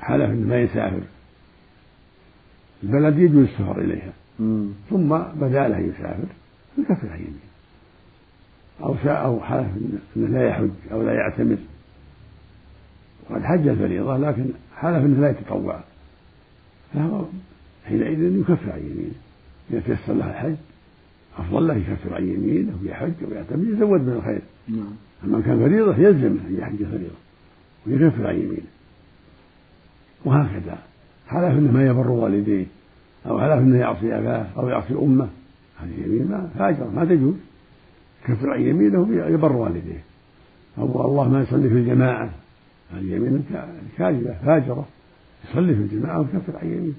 حلف 0.00 0.30
أنه 0.30 0.48
ما 0.48 0.60
يسافر 0.60 1.00
البلد 2.82 3.18
يجوز 3.18 3.48
السفر 3.48 3.80
إليها. 3.80 4.12
ثم 4.90 5.18
بدأ 5.18 5.68
له 5.68 5.78
يسافر 5.78 6.28
يكفر 6.78 7.08
عن 7.08 7.18
يمينه 7.18 7.48
أو 8.82 8.96
شاء 9.04 9.24
أو 9.24 9.40
حلف 9.40 9.66
أنه 10.16 10.28
لا 10.28 10.48
يحج 10.48 10.70
أو 10.92 11.02
لا 11.02 11.12
يعتمر 11.12 11.56
وقد 13.30 13.42
حج 13.42 13.68
الفريضة 13.68 14.16
لكن 14.16 14.46
حلف 14.76 15.04
أنه 15.04 15.20
لا 15.20 15.30
يتطوع. 15.30 15.80
فهو 16.94 17.24
حينئذ 17.86 18.40
يكفر 18.40 18.72
عن 18.72 18.78
يمينه. 18.78 19.14
إذا 19.70 19.80
تيسر 19.80 20.12
له 20.12 20.30
الحج 20.30 20.56
أفضل 21.38 21.68
له 21.68 21.74
يكفر 21.74 22.14
عن 22.14 22.28
يمينه 22.28 22.78
ويحج 22.82 23.12
ويعتمر 23.30 23.64
يزود 23.64 24.00
من 24.00 24.12
الخير. 24.12 24.42
نعم. 24.68 24.94
أما 25.24 25.40
كان 25.40 25.58
فريضة 25.58 25.96
يلزمه 25.96 26.40
أن 26.48 26.56
يحج 26.58 26.76
فريضة. 26.76 27.27
ويكفر 27.86 28.26
عن 28.26 28.34
يمينه 28.34 28.66
وهكذا. 30.24 30.78
حلف 31.26 31.58
أنه 31.58 31.72
ما 31.72 31.86
يبر 31.86 32.10
والديه؟ 32.10 32.66
أو 33.26 33.40
حلف 33.40 33.52
أنه 33.52 33.78
يعصي 33.78 34.18
أباه؟ 34.18 34.46
أو 34.56 34.68
يعصي 34.68 34.94
أمه؟ 34.94 35.28
هذه 35.80 36.04
يمين 36.06 36.28
ما 36.30 36.50
فاجر 36.58 36.90
ما 36.90 37.04
تجوز. 37.04 37.34
كفر 38.24 38.50
عن 38.50 38.60
يمينه 38.60 39.26
يبر 39.28 39.52
والديه. 39.52 40.02
أو 40.78 41.06
الله 41.06 41.28
ما 41.28 41.40
يصلي 41.40 41.68
في 41.68 41.74
الجماعة. 41.74 42.30
هذه 42.92 43.14
يمين 43.14 43.44
كاذبة 43.98 44.34
فاجرة. 44.46 44.86
يصلي 45.50 45.74
في 45.74 45.80
الجماعة 45.80 46.18
ويكفر 46.18 46.56
عن 46.56 46.66
يمينه 46.66 46.94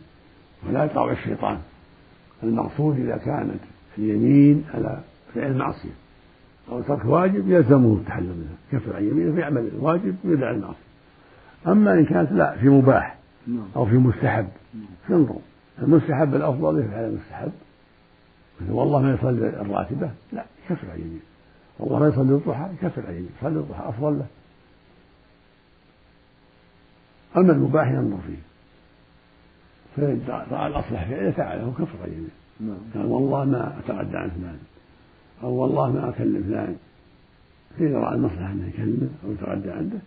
ولا 0.67 0.85
يطاوع 0.85 1.11
الشيطان. 1.11 1.57
المقصود 2.43 2.99
إذا 2.99 3.17
كانت 3.17 3.59
اليمين 3.97 4.63
على 4.73 4.99
فعل 5.35 5.57
معصية 5.57 5.89
أو 6.71 6.81
ترك 6.81 7.05
واجب 7.05 7.49
يلزمه 7.51 7.93
التحلل 7.93 8.27
منها 8.27 8.55
كفر 8.71 8.95
عن 8.95 9.03
يمينه 9.03 9.35
فيعمل 9.35 9.67
الواجب 9.67 10.15
ويدع 10.23 10.51
المعصية 10.51 10.89
أما 11.67 11.93
إن 11.93 12.05
كانت 12.05 12.31
لا 12.31 12.57
في 12.57 12.69
مباح 12.69 13.17
نعم. 13.47 13.67
أو 13.75 13.85
في 13.85 13.97
مستحب 13.97 14.47
ينظر 15.09 15.35
المستحب 15.81 16.35
الأفضل 16.35 16.79
يفعل 16.79 17.03
المستحب. 17.03 17.51
مثل 18.61 18.71
والله 18.71 19.01
ما 19.01 19.13
يصلي 19.13 19.49
الراتبة 19.49 20.09
لا 20.33 20.45
يكفر 20.65 20.91
عن 20.91 20.99
يمينه 20.99 21.21
والله 21.79 21.99
ما 21.99 22.07
يصلي 22.07 22.35
الضحى 22.35 22.69
يكفر 22.73 23.07
عن 23.07 23.13
يمينه 23.13 23.29
يصلي 23.39 23.59
الضحى 23.59 23.89
أفضل 23.89 24.13
له. 24.19 24.25
أما 27.37 27.51
المباح 27.51 27.91
ينظر 27.91 28.17
فيه. 28.27 28.49
فإن 29.97 30.45
رأى 30.51 30.67
الأصلح 30.67 31.09
فعله 31.09 31.31
فعله 31.31 31.73
كفر 31.79 32.03
عن 32.03 32.09
يمينه 32.09 32.29
نعم. 32.59 32.77
قال 32.93 33.05
والله 33.11 33.45
ما 33.45 33.79
أتغدى 33.79 34.17
عن 34.17 34.29
فلان. 34.29 34.59
أو 35.43 35.53
والله 35.53 35.91
ما 35.91 36.09
أكلم 36.09 36.43
فلان 36.43 36.75
فإذا 37.77 37.97
رأى 37.97 38.15
المصلحة 38.15 38.51
أنه 38.51 38.67
يكلمه 38.67 39.09
أو 39.25 39.31
يتغدى 39.31 39.71
عنده 39.71 39.99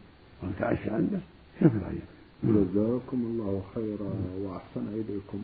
أو 0.43 0.49
يتعشى 0.57 0.91
عنده 0.91 1.19
كفر 1.61 1.77
يمينه 1.77 2.13
جزاكم 2.45 3.17
الله 3.17 3.63
خيرا 3.75 4.11
وأحسن 4.43 4.89
إليكم. 4.89 5.39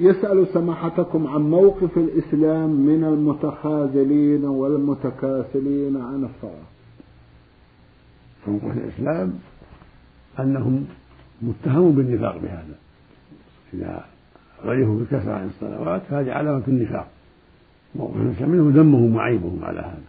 يسأل 0.00 0.46
سماحتكم 0.54 1.26
عن 1.26 1.40
موقف 1.40 1.98
الإسلام 1.98 2.70
من 2.70 3.04
المتخاذلين 3.04 4.44
والمتكاسلين 4.44 5.96
عن 5.96 6.24
الصلاة. 6.24 6.68
موقف 8.46 8.76
الإسلام 8.76 9.38
أنهم 10.40 10.86
متهمون 11.42 11.92
بالنفاق 11.92 12.38
بهذا. 12.38 12.78
إذا 13.74 14.04
غيروا 14.64 14.98
بالكسر 14.98 15.30
عن 15.30 15.46
الصلوات 15.46 16.02
فهذه 16.10 16.32
علامة 16.32 16.62
النفاق. 16.68 17.08
الإسلام 17.96 18.50
منه 18.50 18.80
ذمهم 18.80 19.16
وعيبهم 19.16 19.58
على 19.62 19.80
هذا. 19.80 20.02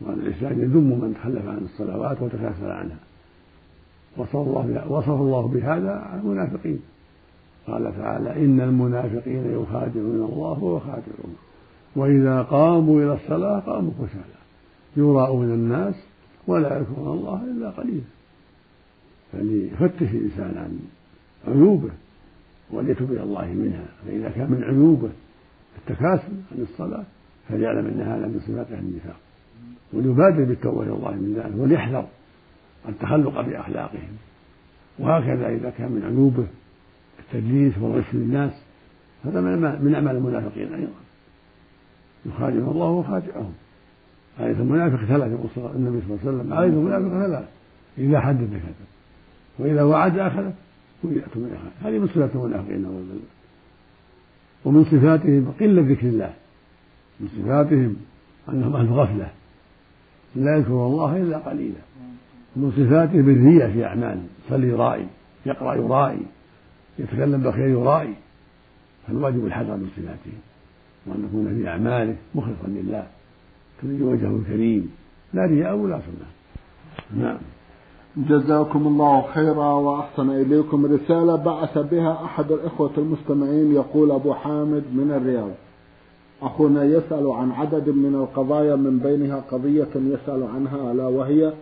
وأن 0.00 0.18
الإسلام 0.18 0.60
يذم 0.60 1.00
من 1.00 1.14
تخلف 1.14 1.48
عن 1.48 1.58
الصلوات 1.58 2.22
وتكاسل 2.22 2.70
عنها. 2.70 2.98
وصف 4.16 4.36
الله 4.36 4.92
وصف 4.92 5.08
الله 5.08 5.48
بهذا 5.48 6.20
المنافقين. 6.22 6.80
قال 7.66 7.96
تعالى 7.96 8.44
إن 8.44 8.60
المنافقين 8.60 9.62
يخادعون 9.62 10.28
الله 10.32 10.64
وهو 10.64 10.80
وإذا 11.96 12.42
قاموا 12.42 13.02
إلى 13.02 13.12
الصلاة 13.12 13.60
قاموا 13.60 13.90
كسالى. 13.90 14.38
يراءون 14.96 15.50
الناس 15.50 15.94
ولا 16.46 16.78
يذكرون 16.78 17.18
الله 17.18 17.44
إلا 17.44 17.70
قليلا. 17.70 18.00
فليفتش 19.32 20.14
الإنسان 20.14 20.54
عن 20.56 20.78
عيوبه 21.48 21.90
وليتوب 22.70 23.12
إلى 23.12 23.22
الله 23.22 23.46
منها. 23.46 23.86
فإذا 24.06 24.28
كان 24.28 24.50
من 24.50 24.64
عيوبه 24.64 25.08
التكاسل 25.78 26.32
عن 26.52 26.66
الصلاة 26.72 27.04
فليعلم 27.48 27.86
أن 27.86 28.00
هذا 28.00 28.26
من 28.26 28.40
صفات 28.46 28.72
أهل 28.72 28.84
النفاق. 28.84 29.16
وليبادر 29.92 30.44
بالتوبة 30.44 30.82
إلى 30.82 30.92
الله 30.92 31.10
من 31.10 31.34
ذلك 31.34 31.60
وليحذر 31.60 32.06
التخلق 32.88 33.40
بأخلاقهم. 33.40 34.16
وهكذا 34.98 35.48
إذا 35.48 35.70
كان 35.70 35.92
من 35.92 36.04
عيوبه 36.04 36.46
التدليس 37.18 37.78
والغش 37.78 38.04
للناس 38.12 38.52
هذا 39.24 39.40
من 39.40 39.94
أعمال 39.94 40.16
المنافقين 40.16 40.74
أيضا. 40.74 40.92
يخادعون 42.26 42.70
الله 42.70 42.90
وخادعهم. 42.90 43.52
آية 44.40 44.52
المنافق 44.52 45.04
ثلاث 45.04 45.32
يقول 45.32 45.76
النبي 45.76 46.00
صلى 46.00 46.16
الله 46.16 46.20
عليه 46.26 46.38
وسلم 46.38 46.52
آية 46.52 46.68
المنافق 46.68 47.26
ثلاث 47.26 47.48
إذا 47.98 48.20
حدث 48.20 48.50
كذب 48.50 48.88
وإذا 49.58 49.82
وعد 49.82 50.18
أخلف 50.18 50.54
وإذا 51.02 51.20
اؤتمن 51.20 51.56
هذه 51.82 51.98
من 51.98 52.06
صفات 52.06 52.34
المنافقين 52.34 52.82
نعوذ 52.82 52.94
بالله. 52.94 53.37
ومن 54.68 54.84
صفاتهم 54.84 55.52
قلة 55.60 55.82
ذكر 55.82 56.06
الله. 56.06 56.32
من 57.20 57.28
صفاتهم 57.28 57.96
أنهم 58.48 58.76
أهل 58.76 58.92
غفلة. 58.92 59.30
لا 60.36 60.56
يذكرون 60.56 60.92
الله 60.92 61.16
إلا 61.16 61.38
قليلا. 61.38 61.80
من 62.56 62.70
صفاتهم 62.70 63.30
الرياء 63.30 63.72
في 63.72 63.84
أعمالهم 63.84 64.28
صلي 64.48 64.72
رائي 64.72 65.06
يقرأ 65.46 65.74
يرائي 65.74 66.22
يتكلم 66.98 67.42
بخير 67.42 67.68
يرائي. 67.68 68.14
فالواجب 69.06 69.46
الحذر 69.46 69.76
من 69.76 69.90
صفاته 69.96 70.36
وأن 71.06 71.24
يكون 71.28 71.54
في 71.54 71.68
أعماله 71.68 72.16
مخلصا 72.34 72.66
لله. 72.66 73.06
تريد 73.82 74.02
وجهه 74.02 74.36
الكريم. 74.36 74.90
لا 75.34 75.46
رياء 75.46 75.76
ولا 75.76 76.00
سنة 76.00 76.28
نعم. 77.22 77.38
جزاكم 78.16 78.86
الله 78.86 79.22
خيرا 79.34 79.72
وأحسن 79.72 80.30
إليكم 80.30 80.86
رسالة 80.86 81.36
بعث 81.36 81.78
بها 81.78 82.24
أحد 82.24 82.52
الإخوة 82.52 82.90
المستمعين 82.98 83.74
يقول 83.74 84.10
أبو 84.10 84.34
حامد 84.34 84.84
من 84.94 85.12
الرياض. 85.16 85.50
أخونا 86.42 86.84
يسأل 86.84 87.30
عن 87.30 87.50
عدد 87.52 87.88
من 87.88 88.14
القضايا 88.14 88.76
من 88.76 88.98
بينها 88.98 89.44
قضية 89.50 89.88
يسأل 89.96 90.42
عنها 90.54 90.92
ألا 90.92 91.06
وهي 91.06 91.52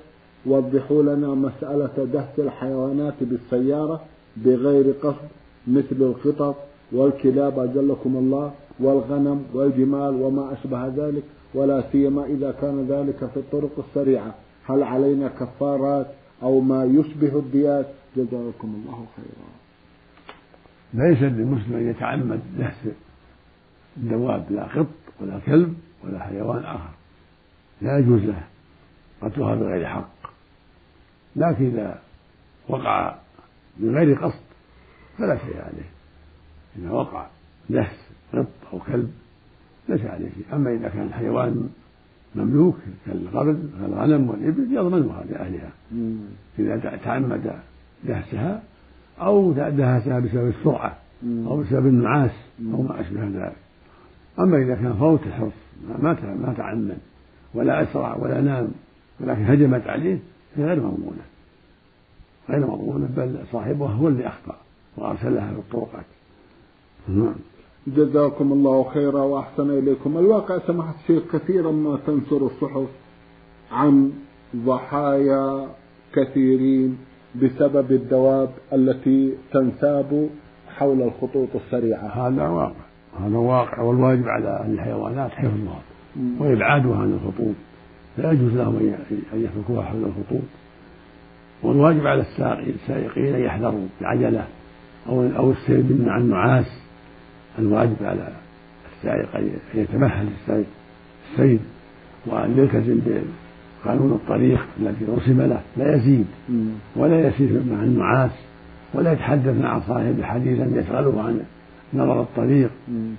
وضحوا 0.47 1.03
لنا 1.03 1.29
مسألة 1.35 2.09
دهس 2.13 2.39
الحيوانات 2.39 3.15
بالسيارة 3.21 4.01
بغير 4.37 4.95
قصد 5.03 5.29
مثل 5.67 5.97
القطط 6.01 6.55
والكلاب 6.93 7.59
أجلكم 7.59 8.17
الله 8.17 8.51
والغنم 8.81 9.43
والجمال 9.55 10.23
وما 10.23 10.53
أشبه 10.53 10.87
ذلك 10.87 11.23
ولا 11.55 11.83
سيما 11.93 12.25
إذا 12.25 12.55
كان 12.61 12.87
ذلك 12.89 13.31
في 13.35 13.37
الطرق 13.37 13.71
السريعة. 13.89 14.35
هل 14.67 14.83
علينا 14.83 15.29
كفارات 15.29 16.07
أو 16.43 16.61
ما 16.61 16.85
يشبه 16.85 17.39
الديات. 17.39 17.87
جزاكم 18.17 18.83
الله 18.83 19.07
خيرا. 19.17 19.49
ليس 20.95 21.23
للمسلم 21.23 21.77
أن 21.77 21.91
يتعمد 21.91 22.41
دهس 22.59 22.89
الدواب 23.97 24.53
لا 24.53 24.65
قط 24.65 24.87
ولا 25.21 25.39
كلب 25.39 25.75
ولا 26.05 26.23
حيوان 26.23 26.65
آخر. 26.65 26.91
لا 27.83 27.99
يجوز 27.99 28.21
له 28.21 28.45
قتلها 29.23 29.55
بغير 29.55 29.87
حق. 29.87 30.09
لكن 31.37 31.65
إذا 31.65 32.03
وقع 32.69 33.19
بغير 33.79 34.25
قصد 34.25 34.45
فلا 35.19 35.39
شيء 35.39 35.57
عليه. 35.57 35.91
إذا 36.79 36.91
وقع 36.91 37.27
دهس 37.71 38.09
قط 38.33 38.47
أو 38.73 38.79
كلب 38.79 39.13
ليس 39.89 40.01
عليه. 40.01 40.29
شيء 40.29 40.45
أما 40.53 40.75
إذا 40.75 40.89
كان 40.89 41.07
الحيوان 41.07 41.71
مملوك 42.35 42.77
كالغرب 43.07 43.59
كالغنم 43.81 44.31
والإبل 44.31 44.73
يضمنها 44.73 45.25
لأهلها. 45.31 45.71
إذا 46.59 46.99
تعمد 47.05 47.53
دهسها 48.05 48.63
أو 49.21 49.53
دهسها 49.53 50.21
بسبب 50.21 50.49
السرعة 50.49 50.97
أو 51.25 51.57
بسبب 51.57 51.87
النعاس 51.87 52.31
أو 52.73 52.83
ما 52.83 53.01
أشبه 53.01 53.25
ذلك. 53.25 53.57
أما 54.39 54.57
إذا 54.57 54.75
كان 54.75 54.95
فوت 54.95 55.21
الحرص 55.27 55.53
ما 56.03 56.17
ما 56.43 56.55
تعمد 56.57 56.99
ولا 57.55 57.83
أسرع 57.83 58.17
ولا 58.17 58.41
نام 58.41 58.69
ولكن 59.21 59.45
هجمت 59.45 59.87
عليه 59.87 60.19
هي 60.57 60.65
غير 60.65 60.77
مضمونة. 60.77 61.23
غير 62.49 62.61
مضمونة 62.61 63.09
بل 63.17 63.39
صاحبها 63.53 63.89
هو 63.89 64.09
اللي 64.09 64.27
أخطأ 64.27 64.57
وأرسلها 64.97 65.53
في 65.53 65.59
الطرقات 65.59 66.05
نعم. 67.09 67.35
جزاكم 67.87 68.53
الله 68.53 68.85
خيرا 68.95 69.23
وأحسن 69.23 69.71
إليكم. 69.71 70.19
الواقع 70.19 70.59
سمحت 70.67 70.95
الشيخ 71.01 71.23
كثيرا 71.33 71.73
ما 71.73 71.99
تنشر 72.07 72.47
الصحف 72.47 72.89
عن 73.73 74.13
ضحايا 74.57 75.69
كثيرين 76.15 76.99
بسبب 77.43 77.93
الدواب 77.93 78.51
التي 78.73 79.33
تنساب 79.53 80.29
حول 80.77 81.03
الخطوط 81.03 81.49
السريعة. 81.55 82.07
هذا 82.07 82.49
واقع. 82.49 82.87
هذا 83.21 83.37
واقع 83.37 83.83
والواجب 83.83 84.29
على 84.29 84.67
الحيوانات 84.69 85.31
حفظها 85.31 85.81
وإبعادها 86.41 86.97
عن 86.97 87.13
الخطوط. 87.13 87.55
لا 88.19 88.33
يجوز 88.33 88.53
لهم 88.53 88.77
أن 89.33 89.45
يتركوها 89.45 89.83
حول 89.83 90.05
الخطوط. 90.05 90.49
والواجب 91.63 92.07
على 92.07 92.25
السائقين 92.75 93.35
أن 93.35 93.41
يحذروا 93.41 93.87
العجلة 94.01 94.45
أو 95.09 95.27
أو 95.37 95.51
السير 95.51 95.85
مع 96.07 96.19
النعاس 96.19 96.86
الواجب 97.59 97.97
على 98.01 98.29
السائق 98.97 99.37
أن 99.37 99.51
يتمهل 99.75 100.29
السائق 100.41 100.67
السير 101.33 101.59
وأن 102.27 102.59
يلتزم 102.59 103.01
بقانون 103.85 104.13
الطريق 104.13 104.67
الذي 104.81 105.05
رسم 105.17 105.43
له. 105.43 105.61
لا 105.77 105.97
يزيد 105.97 106.27
ولا 106.97 107.29
يسير 107.29 107.63
مع 107.71 107.83
النعاس 107.83 108.31
ولا 108.95 109.13
يتحدث 109.13 109.61
مع 109.63 109.81
صاحب 109.81 110.23
حديثا 110.23 110.81
يشغله 110.81 111.23
عن 111.23 111.41
نظر 111.95 112.21
الطريق. 112.21 112.71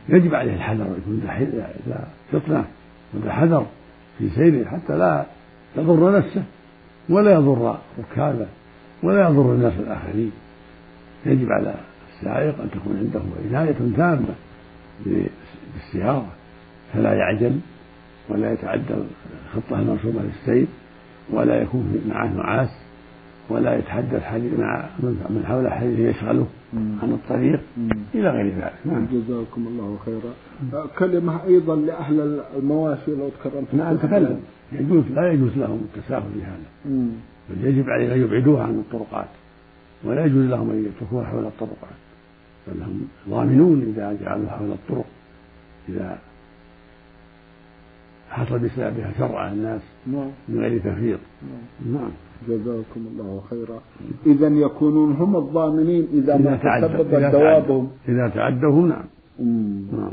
يجب 0.09 0.35
عليه 0.35 0.53
الحذر 0.53 0.85
يكون 0.97 1.21
ذا 1.87 2.07
فطنة 2.31 2.65
وذا 3.13 3.31
حذر 3.31 3.65
في 4.17 4.29
سيره 4.29 4.65
حتى 4.65 4.97
لا 4.97 5.25
يضر 5.77 6.17
نفسه 6.17 6.43
ولا 7.09 7.31
يضر 7.31 7.77
ركابه 7.99 8.47
ولا 9.03 9.29
يضر 9.29 9.53
الناس 9.53 9.73
الآخرين. 9.79 10.31
يجب 11.25 11.51
على 11.51 11.73
السائق 12.19 12.61
أن 12.61 12.69
تكون 12.71 12.97
عنده 12.97 13.21
عناية 13.49 13.75
تامة 13.97 14.35
بالسيارة 15.05 16.27
فلا 16.93 17.13
يعجل 17.13 17.59
ولا 18.29 18.53
يتعدى 18.53 18.93
الخطة 18.93 19.79
المرسومة 19.79 20.21
للسير 20.23 20.67
ولا 21.29 21.61
يكون 21.61 22.01
معه 22.09 22.27
نعاس 22.27 22.69
ولا 23.49 23.77
يتحدث 23.77 24.23
حديث 24.23 24.59
مع 24.59 24.85
من 25.03 25.43
حول 25.47 25.71
حديث 25.71 25.99
يشغله 25.99 26.47
عن 26.73 27.11
الطريق 27.11 27.59
إلى 28.15 28.29
غير 28.29 28.45
ذلك. 28.45 28.73
نعم. 28.85 29.05
جزاكم 29.11 29.67
الله 29.67 29.97
خيرا. 30.05 30.33
كلمه 30.99 31.43
أيضا 31.43 31.75
لأهل 31.75 32.41
المواشي 32.57 33.11
لو 33.11 33.29
تكرمت. 33.29 33.73
نعم 33.73 33.97
تكلم. 33.97 34.39
يجوز 34.71 35.03
لا 35.15 35.31
يجوز 35.31 35.57
لهم 35.57 35.87
التساهل 35.95 36.23
في 36.33 36.43
هذا. 36.43 36.95
بل 37.49 37.65
يجب 37.67 37.89
عليهم 37.89 38.11
أن 38.11 38.21
يبعدوها 38.21 38.63
عن 38.63 38.79
الطرقات 38.79 39.29
ولا 40.03 40.25
يجوز 40.25 40.45
لهم 40.45 40.69
أن 40.69 40.85
يتركوها 40.85 41.25
حول 41.25 41.45
الطرقات. 41.45 42.06
بل 42.67 42.81
هم 42.83 43.07
ضامنون 43.29 43.81
إذا 43.81 44.17
جعلوها 44.21 44.49
حول 44.49 44.71
الطرق 44.71 45.05
إذا 45.89 46.17
حصل 48.29 48.59
بسببها 48.59 49.13
شر 49.17 49.35
على 49.35 49.53
الناس 49.53 49.81
نعم. 50.07 50.29
من 50.49 50.59
غير 50.59 50.79
تفريط. 50.79 51.19
نعم, 51.41 51.93
نعم. 51.93 52.11
جزاكم 52.47 53.07
الله 53.11 53.41
خيرا. 53.49 53.81
إذا 54.25 54.47
يكونون 54.47 55.11
هم 55.13 55.35
الضامنين 55.37 56.07
إذا, 56.13 56.37
ما 56.37 56.57
تسببت 56.57 57.31
دوابهم 57.31 57.89
إذا 58.09 58.27
تعدوا 58.27 58.87
نعم. 58.87 59.05
نعم. 59.39 59.99
آه، 60.03 60.11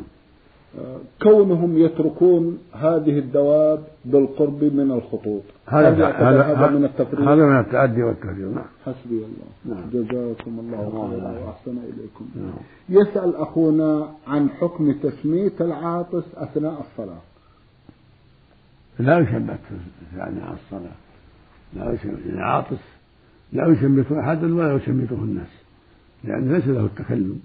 كونهم 1.22 1.78
يتركون 1.78 2.58
هذه 2.72 3.18
الدواب 3.18 3.84
بالقرب 4.04 4.64
من 4.64 4.90
الخطوط. 4.90 5.42
هذا 5.66 6.06
هذا 6.06 6.42
هذا 6.42 6.70
من 6.70 6.84
التفريط 6.84 7.28
هذا 7.28 7.46
من 7.46 7.60
التعدي 7.60 8.02
والتفريط 8.02 8.54
نعم. 8.54 8.64
حسبي 8.86 9.24
الله. 9.24 9.74
نعم. 9.76 9.90
جزاكم 9.92 10.58
الله 10.58 11.08
خيرا 11.10 11.46
وأحسن 11.46 11.78
إليكم. 11.78 12.28
نعم. 12.36 12.54
يسأل 12.88 13.36
أخونا 13.36 14.08
عن 14.26 14.50
حكم 14.50 14.92
تشميت 14.92 15.60
العاطس 15.60 16.24
أثناء 16.36 16.86
الصلاة. 16.90 17.20
لا 18.98 19.18
يشمت 19.18 19.58
يعني 20.16 20.40
على 20.42 20.56
الصلاة. 20.64 20.96
لا 21.76 21.92
يشمت 21.92 22.26
يعني 22.26 22.42
عاطس 22.42 22.82
لا 23.52 23.68
يشمت 23.68 24.12
أحدا 24.12 24.54
ولا 24.54 24.74
يشمته 24.74 25.14
الناس. 25.14 25.50
لأن 26.24 26.52
ليس 26.52 26.66
له 26.66 26.84
التكلم. 26.84 27.40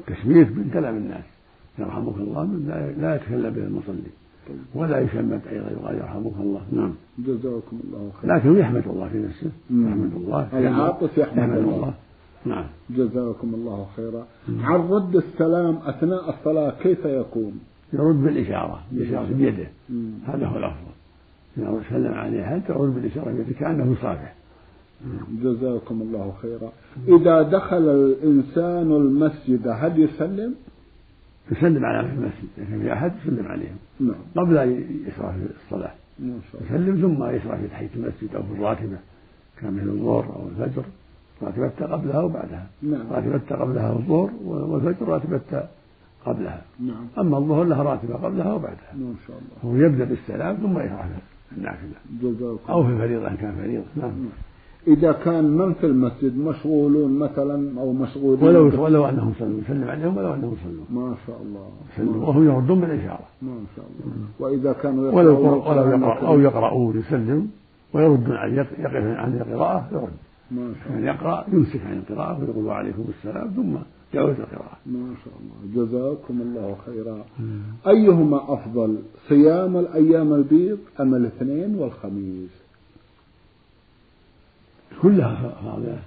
التشميت 0.00 0.48
من 0.48 0.70
كلام 0.72 0.96
الناس. 0.96 1.35
يرحمك 1.78 2.16
الله 2.16 2.44
من 2.44 2.94
لا 3.00 3.14
يتكلم 3.14 3.50
به 3.50 3.62
المصلي 3.62 4.10
ولا 4.74 5.00
يشمت 5.00 5.46
أيضا 5.46 5.70
يقال 5.70 5.94
يرحمك 5.94 6.32
الله. 6.40 6.62
نعم. 6.72 6.94
جزاكم 7.18 7.80
الله 7.84 8.10
خير 8.20 8.34
لكن 8.34 8.56
يحمد 8.56 8.82
الله 8.86 9.08
في 9.08 9.18
نفسه. 9.18 9.50
يحمد 9.70 10.12
الله. 10.16 10.48
العاطس 10.58 11.18
يحمد 11.18 11.58
الله, 11.58 11.74
الله. 11.74 11.94
نعم. 12.44 12.64
جزاكم 12.90 13.54
الله 13.54 13.86
خيرا. 13.96 14.26
عن 14.60 14.80
رد 14.80 15.16
السلام 15.16 15.76
أثناء 15.76 16.30
الصلاة 16.30 16.74
كيف 16.82 17.04
يكون؟ 17.04 17.60
يرد 17.92 18.22
بالإشارة. 18.22 18.80
بالإشارة 18.92 19.32
بيده. 19.32 19.68
هذا 20.26 20.46
هو 20.46 20.58
الأفضل. 20.58 20.94
إذا 21.58 21.80
سلم 21.90 22.14
عليه 22.14 22.44
أحد 22.44 22.62
يرد 22.68 22.94
بالإشارة 22.94 23.32
بيده؟ 23.32 23.52
كأنه 23.60 23.92
يصافح. 23.92 24.34
جزاكم 25.42 26.02
الله 26.02 26.34
خيرا. 26.42 26.72
إذا 27.08 27.42
دخل 27.42 27.88
الإنسان 27.88 28.92
المسجد 28.92 29.68
هل 29.68 30.00
يسلم؟ 30.00 30.54
يسلم 31.50 31.84
على 31.84 32.08
في 32.08 32.14
المسجد 32.14 32.48
إذا 32.58 32.66
كان 32.70 32.80
في 32.80 32.92
أحد 32.92 33.12
يسلم 33.22 33.46
عليهم. 33.46 33.76
نعم. 34.00 34.14
قبل 34.36 34.58
أن 34.58 34.84
يشرع 35.06 35.32
في 35.32 35.46
الصلاة. 35.64 35.92
يسلم 36.70 37.00
ثم 37.00 37.24
يشرع 37.24 37.56
في 37.56 37.68
تحية 37.68 37.88
المسجد 37.96 38.34
أو 38.34 38.42
في 38.42 38.52
الراتبة. 38.52 38.96
كان 39.60 39.74
مثل 39.74 39.88
الظهر 39.88 40.24
أو 40.24 40.48
الفجر. 40.48 40.84
راتبته 41.42 41.86
قبلها 41.86 42.20
وبعدها. 42.20 42.66
نعم. 42.82 43.12
راتبته 43.12 43.56
قبلها 43.56 43.92
الظهر 43.92 44.30
والفجر 44.44 45.08
راتبته 45.08 45.62
قبلها. 46.26 46.62
نعم. 46.80 47.06
أما 47.18 47.38
الظهر 47.38 47.64
لها 47.64 47.82
راتبة 47.82 48.14
قبلها 48.14 48.52
وبعدها. 48.52 48.94
ما 48.94 49.14
شاء 49.26 49.36
الله. 49.38 49.72
هو 49.72 49.86
يبدأ 49.86 50.04
بالسلام 50.04 50.56
ثم 50.56 50.78
يشرع 50.78 51.08
النافلة. 51.56 51.94
أو 52.68 52.84
في 52.84 52.90
الفريضة 52.90 53.28
إن 53.28 53.36
كان 53.36 53.54
فريضة 53.54 53.84
نعم, 53.96 54.10
نعم. 54.10 54.28
إذا 54.86 55.12
كان 55.12 55.44
من 55.44 55.74
في 55.74 55.86
المسجد 55.86 56.38
مشغولون 56.38 57.18
مثلا 57.18 57.80
أو 57.80 57.92
مشغولين 57.92 58.44
ولو 58.44 58.84
ولو 58.84 59.06
أنهم 59.06 59.32
صلوا 59.38 59.60
يسلم 59.60 59.84
عليهم 59.84 60.16
ولو 60.16 60.34
أنهم 60.34 60.56
صلوا. 60.64 60.84
ما 60.90 61.14
شاء 61.26 61.40
الله. 61.42 62.28
وهم 62.28 62.44
يردون 62.44 62.80
بالإشارة 62.80 63.26
ما 63.42 63.56
شاء 63.76 63.84
الله. 63.84 64.26
وإذا 64.38 64.72
كانوا 64.72 65.12
ولو 65.12 65.32
ولو 65.70 65.90
يقرأ 65.90 66.26
أو 66.28 66.40
يقرؤون 66.40 66.98
يسلم 66.98 67.48
ويردون 67.94 68.36
عليه 68.36 68.54
يقف 68.78 68.94
عن 68.94 69.34
القراءة 69.34 69.88
يرد. 69.92 70.08
ما 70.50 70.72
شاء 70.84 70.96
الله. 70.96 71.06
يقرأ 71.06 71.44
يمسك 71.52 71.80
عن 71.86 71.96
القراءة 71.98 72.40
ويقول 72.40 72.64
وعليكم 72.64 73.04
السلام 73.08 73.48
ثم 73.56 73.74
يعود 74.14 74.36
القراءة. 74.40 74.78
ما 74.86 75.14
شاء 75.24 75.34
الله. 75.40 75.86
جزاكم 75.86 76.40
الله 76.40 76.76
خيرا. 76.86 77.24
أيهما 77.86 78.54
أفضل 78.54 78.96
صيام 79.28 79.76
الأيام 79.76 80.34
البيض 80.34 80.78
أم 81.00 81.14
الاثنين 81.14 81.74
والخميس؟ 81.74 82.65
كلها 85.02 85.54
فاضلة 85.64 85.98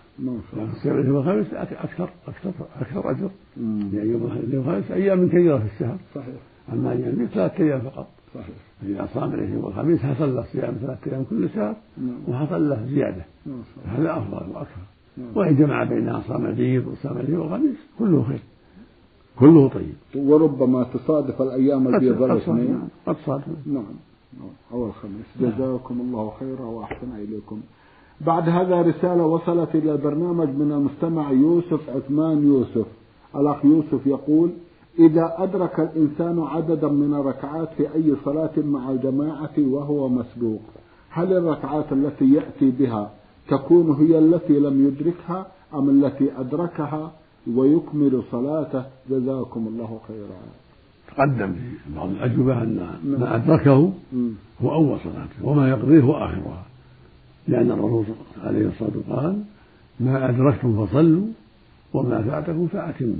لكن 0.54 0.72
صيام 0.84 0.96
الاثنين 0.96 1.16
والخميس 1.16 1.54
أكثر 1.54 2.10
أكثر 2.28 2.52
أكثر 2.82 3.12
أجر. 3.12 3.30
مم. 3.58 3.90
يعني 3.94 4.10
يوم 4.10 4.24
الاثنين 4.24 4.58
والخميس 4.58 4.92
أيام 4.92 5.28
كثيرة 5.28 5.58
في 5.58 5.66
الشهر. 5.66 5.98
صحيح. 6.16 6.36
أما 6.74 6.92
أيام 6.92 7.10
البيض 7.10 7.28
ثلاثة 7.28 7.64
أيام 7.64 7.80
فقط. 7.80 8.08
صحيح. 8.36 8.56
فإذا 8.82 9.08
صام 9.14 9.34
الاثنين 9.34 9.58
والخميس 9.64 10.00
حصل 10.00 10.36
له 10.36 10.44
صيام 10.44 10.74
ثلاثة 10.82 11.12
أيام 11.12 11.24
كل 11.24 11.50
شهر 11.50 11.76
نعم. 11.98 12.18
وحصل 12.28 12.70
له 12.70 12.86
زيادة. 12.86 13.26
هذا 13.86 14.18
أفضل 14.18 14.50
وأكثر. 14.50 14.82
نعم. 15.18 15.28
وإن 15.36 15.56
جمع 15.56 15.84
بينها 15.84 16.22
صام 16.28 16.46
البيض 16.46 16.88
وصام 16.88 17.18
الاثنين 17.18 17.40
والخميس 17.40 17.78
كله 18.00 18.24
خير. 18.24 18.40
كله 19.40 19.70
طيب. 19.70 19.96
وربما 20.16 20.84
تصادف 20.84 21.42
الأيام 21.42 21.88
البيض 21.96 22.24
قد 22.24 22.30
صادف 22.30 22.50
والاثنين 22.50 22.72
نعم. 22.72 22.88
قد 23.06 23.16
صادف 23.26 23.48
نعم. 23.66 23.76
نعم. 23.76 24.50
أو 24.72 24.88
الخميس. 24.88 25.26
جزاكم 25.40 26.02
الله 26.02 26.34
خيرا 26.40 26.66
وأحسن 26.66 27.16
إليكم. 27.16 27.62
بعد 28.22 28.50
هذا 28.50 28.82
رسالة 28.82 29.26
وصلت 29.26 29.76
إلى 29.76 29.92
البرنامج 29.92 30.48
من 30.48 30.72
المستمع 30.72 31.32
يوسف 31.32 31.90
عثمان 31.90 32.48
يوسف 32.48 32.86
الأخ 33.36 33.66
يوسف 33.66 34.08
يقول 34.08 34.50
إذا 35.00 35.36
أدرك 35.38 35.80
الإنسان 35.80 36.40
عددا 36.40 36.88
من 36.88 37.14
الركعات 37.14 37.70
في 37.78 37.96
أي 37.96 38.16
صلاة 38.26 38.52
مع 38.58 38.92
الجماعة 38.92 39.54
وهو 39.58 40.10
مسبوق 40.10 40.62
هل 41.10 41.34
الركعات 41.34 41.92
التي 41.92 42.34
يأتي 42.34 42.72
بها 42.72 43.12
تكون 43.50 43.92
هي 43.92 44.20
التي 44.20 44.60
لم 44.60 44.88
يدركها 44.88 45.48
أم 45.74 45.90
التي 45.90 46.30
أدركها 46.40 47.12
ويكمل 47.56 48.24
صلاته 48.32 48.84
جزاكم 49.10 49.68
الله 49.68 50.00
خيرا 50.08 50.40
تقدم 51.08 51.54
في 51.54 51.96
بعض 51.96 52.10
الأجوبة 52.10 52.64
أن 52.64 52.76
نعم. 52.76 53.20
ما 53.20 53.36
أدركه 53.36 53.94
مم. 54.14 54.32
هو 54.62 54.74
أول 54.74 54.98
صلاته 55.00 55.50
وما 55.50 55.70
يقضيه 55.70 56.02
هو 56.02 56.14
آخرها 56.14 56.69
لأن 57.50 57.72
الرسول 57.72 58.06
عليه 58.44 58.68
الصلاة 58.68 58.92
والسلام 58.96 59.20
قال 59.20 59.44
ما 60.00 60.30
أدركتم 60.30 60.86
فصلوا 60.86 61.28
وما 61.94 62.22
فاتكم 62.22 62.68
فأتموا. 62.68 63.16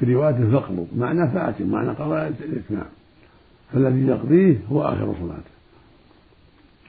في 0.00 0.14
رواية 0.14 0.50
فاقضوا 0.50 0.86
معنى 0.96 1.30
فأتم 1.30 1.66
معنى 1.66 1.88
قضاء 1.88 2.28
الإتمام 2.28 2.86
فالذي 3.72 4.06
يقضيه 4.06 4.58
هو 4.70 4.82
آخر 4.82 5.14
صلاته 5.20 5.56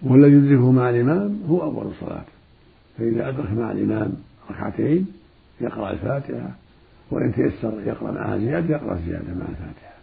والذي 0.03 0.31
يدركه 0.31 0.71
مع 0.71 0.89
الإمام 0.89 1.39
هو 1.49 1.63
أول 1.63 1.91
صلاته 1.99 2.31
فإذا 2.97 3.29
أدرك 3.29 3.51
مع 3.51 3.71
الإمام 3.71 4.13
ركعتين 4.51 5.07
يقرأ 5.61 5.91
الفاتحة 5.91 6.51
وإن 7.11 7.33
تيسر 7.33 7.81
يقرأ 7.85 8.11
معها 8.11 8.37
زيادة 8.37 8.75
يقرأ 8.75 8.99
زيادة 9.07 9.33
مع 9.33 9.45
الفاتحة. 9.49 9.97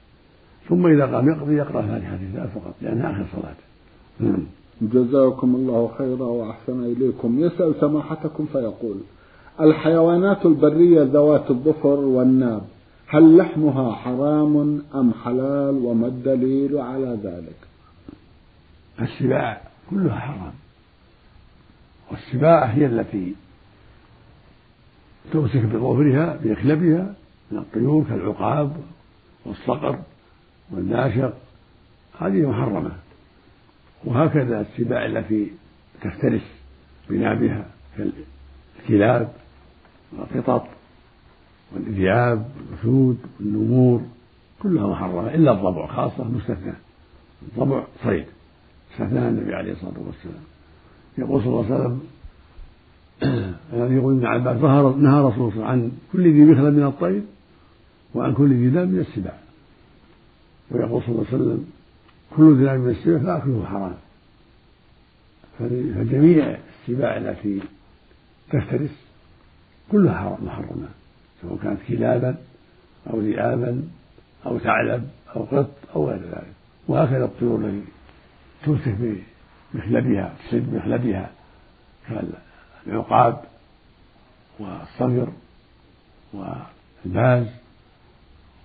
ثم 0.68 0.87
إذا 0.87 1.07
قام 1.07 1.29
يقضي 1.29 1.55
يقرأ 1.55 1.83
فاتحة 1.83 2.14
الكتاب 2.14 2.48
فقط 2.48 2.74
لأنها 2.83 3.11
آخر 3.11 3.27
صلاته 3.33 3.64
نعم. 4.20 4.46
جزاكم 4.81 5.55
الله 5.55 5.91
خيرا 5.99 6.27
وأحسن 6.27 6.85
إليكم. 6.85 7.41
يسأل 7.41 7.75
سماحتكم 7.81 8.47
فيقول 8.53 8.97
الحيوانات 9.61 10.47
البرية 10.47 11.03
ذوات 11.03 11.51
الظفر 11.51 11.89
والناب 11.89 12.63
هل 13.07 13.37
لحمها 13.37 13.93
حرام 13.93 14.83
أم 14.95 15.13
حلال 15.25 15.85
وما 15.85 16.07
الدليل 16.07 16.79
على 16.79 17.19
ذلك؟ 17.23 17.57
السباع 19.01 19.61
كلها 19.91 20.19
حرام. 20.19 20.53
والسباع 22.11 22.65
هي 22.65 22.87
التي 22.87 23.35
تمسك 25.33 25.65
بظفرها 25.65 26.39
بإخلبها 26.43 27.15
من 27.51 27.59
الطيور 27.59 28.05
كالعقاب 28.05 28.77
والصقر 29.47 29.99
والناشق 30.71 31.33
هذه 32.19 32.49
محرمة. 32.49 33.04
وهكذا 34.05 34.61
السباع 34.61 35.07
التي 35.07 35.53
تفترس 36.03 36.43
بنابها 37.11 37.67
كالكلاب 37.97 39.33
والقطط 40.12 40.67
والذئاب 41.73 42.49
والأسود 42.57 43.19
والنمور 43.40 44.03
كلها 44.62 44.87
محرمة 44.87 45.35
إلا 45.35 45.53
الضبع 45.53 45.87
خاصة 45.87 46.25
مستثنى 46.25 46.73
الضبع 47.43 47.85
صيد. 48.05 48.25
استثناها 48.93 49.29
النبي 49.29 49.55
عليه 49.55 49.73
الصلاة 49.73 49.95
والسلام. 50.07 50.45
يقول 51.19 51.43
صلى 51.43 51.49
الله 51.49 51.64
عليه 51.64 51.75
وسلم 51.75 52.01
يقول 53.97 54.14
ابن 54.17 54.27
عباس 54.27 54.57
نهى 54.97 55.25
رسول 55.25 55.53
الله 55.53 55.67
عن 55.67 55.93
كل 56.12 56.33
ذي 56.33 56.45
مخلب 56.45 56.75
من 56.75 56.87
الطير 56.87 57.23
وعن 58.14 58.35
كل 58.35 58.55
ذي 58.55 58.69
ذنب 58.69 58.93
من 58.93 59.01
السباع. 59.01 59.38
ويقول 60.71 61.03
صلى 61.03 61.09
الله 61.09 61.27
عليه 61.33 61.37
وسلم 61.43 61.67
كل 62.37 62.57
ذي 62.57 62.79
من 62.79 62.90
السباع 62.90 63.38
فأكله 63.38 63.66
حرام. 63.66 63.94
فجميع 65.59 66.57
السباع 66.81 67.16
التي 67.16 67.61
تفترس 68.51 68.90
كلها 69.92 70.14
حرام 70.14 70.44
محرمة 70.44 70.88
سواء 71.42 71.59
كانت 71.62 71.81
كلابا 71.88 72.37
أو 73.11 73.20
ذئابا 73.20 73.88
أو 74.47 74.59
ثعلب 74.59 75.09
أو 75.37 75.42
قط 75.42 75.70
أو 75.97 76.09
غير 76.11 76.20
ذلك. 76.20 76.53
وهكذا 76.88 77.25
الطيور 77.25 77.64
التي 77.64 77.85
تمسك 78.64 79.20
بمخلبها 79.75 80.35
تصيد 80.47 80.70
بمخلبها 80.70 81.31
كالعقاب 82.09 83.44
والصقر 84.59 85.29
والباز 86.33 87.47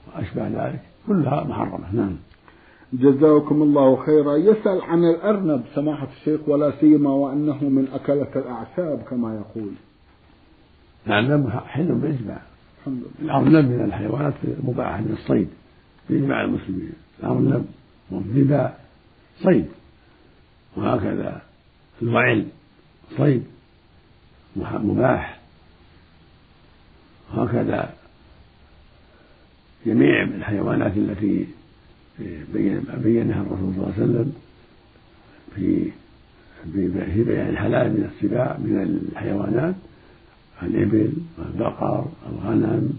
وأشبه 0.08 0.48
ذلك 0.48 0.82
كلها 1.08 1.44
محرمة. 1.44 1.96
نعم. 1.96 2.18
جزاكم 2.94 3.62
الله 3.62 4.06
خيرا. 4.06 4.36
يسأل 4.36 4.82
عن 4.82 5.04
الأرنب 5.04 5.64
سماحة 5.76 6.08
الشيخ 6.18 6.40
ولا 6.48 6.74
سيما 6.80 7.10
وأنه 7.10 7.64
من 7.64 7.88
أكلة 7.94 8.32
الأعشاب 8.36 9.02
كما 9.10 9.36
يقول. 9.36 9.72
الأرنب 11.08 11.50
حل 11.50 11.96
بإجماع 11.96 12.42
الحمد 12.80 13.04
لله. 13.22 13.40
الأرنب 13.40 13.72
من 13.72 13.86
الحيوانات 13.86 14.34
المباحة 14.44 15.02
من 15.02 15.18
الصيد 15.22 15.50
بإجماع 16.10 16.42
المسلمين. 16.42 16.94
الأرنب 17.20 17.66
والظباء 18.12 18.86
صيد. 19.44 19.68
وهكذا 20.78 21.42
الوعل 22.02 22.46
صيد 23.18 23.44
مباح. 24.56 25.40
وهكذا 27.34 27.94
جميع 29.86 30.24
الحيوانات 30.24 30.98
التي 30.98 31.48
بينها 33.04 33.42
الرسول 33.42 33.74
صلى 33.76 33.84
الله 33.84 33.94
عليه 33.98 34.04
وسلم 34.04 34.34
في 35.56 35.92
في 36.74 37.24
بيان 37.24 37.50
الحلال 37.50 37.94
من 37.94 38.10
السباع 38.14 38.58
من 38.58 39.00
الحيوانات 39.12 39.76
الإبل 40.64 41.14
والبقر 41.38 42.06
الغنم 42.30 42.94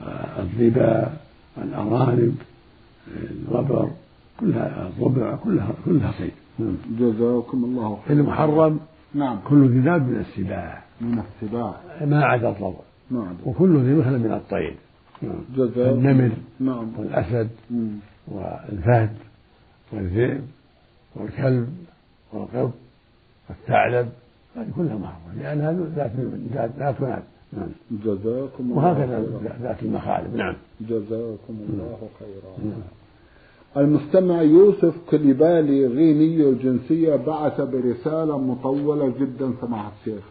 آه، 0.00 0.42
الظبا 0.42 1.16
الأرانب 1.58 2.36
الوبر 3.48 3.90
كلها 4.40 4.88
الضبع 4.88 5.36
كلها 5.36 5.74
كلها 5.84 6.12
صيد. 6.18 6.32
نعم. 6.58 6.76
جزاكم 6.98 7.64
الله 7.64 7.98
خيرا. 8.08 8.20
المحرم 8.20 8.80
نعم. 9.14 9.38
كل 9.44 9.68
ذي 9.68 9.80
ذاب 9.80 10.08
من 10.08 10.16
السباع. 10.16 10.82
من 11.00 11.18
السباع. 11.18 11.74
ما 12.00 12.24
عدا 12.24 12.48
الضبع 12.48 12.80
نعم 13.10 13.34
وكل 13.44 13.78
ذي 13.78 13.94
مثل 13.94 14.18
من 14.18 14.32
الطير 14.32 14.74
نعم. 15.22 15.70
النمر 15.76 16.30
نعم. 16.60 16.92
والأسد 16.98 17.48
مم. 17.70 17.98
والفهد 18.28 19.16
والذئب 19.92 20.44
والكلب 21.16 21.68
والقط 22.32 22.72
والثعلب 23.48 24.08
هذه 24.56 24.66
كلها 24.76 24.96
محرمة 24.96 25.42
لأنها 25.42 25.72
ذات 25.72 26.12
ذات 26.52 26.70
ذات 27.00 27.22
نعم. 27.52 27.68
جزاكم 27.90 28.64
الله 28.64 28.76
وهكذا. 28.76 29.26
ذات 29.62 29.82
المخالب 29.82 30.36
نعم. 30.36 30.54
جزاكم 30.80 31.56
الله 31.68 31.98
خيرا. 32.18 32.70
نعم. 32.70 32.82
المستمع 33.76 34.42
يوسف 34.42 34.94
كليبالي 35.10 35.86
غيني 35.86 36.48
الجنسية 36.48 37.16
بعث 37.16 37.60
برسالة 37.60 38.38
مطولة 38.38 39.08
جدا 39.20 39.52
سماحة 39.60 39.92
الشيخ. 40.00 40.24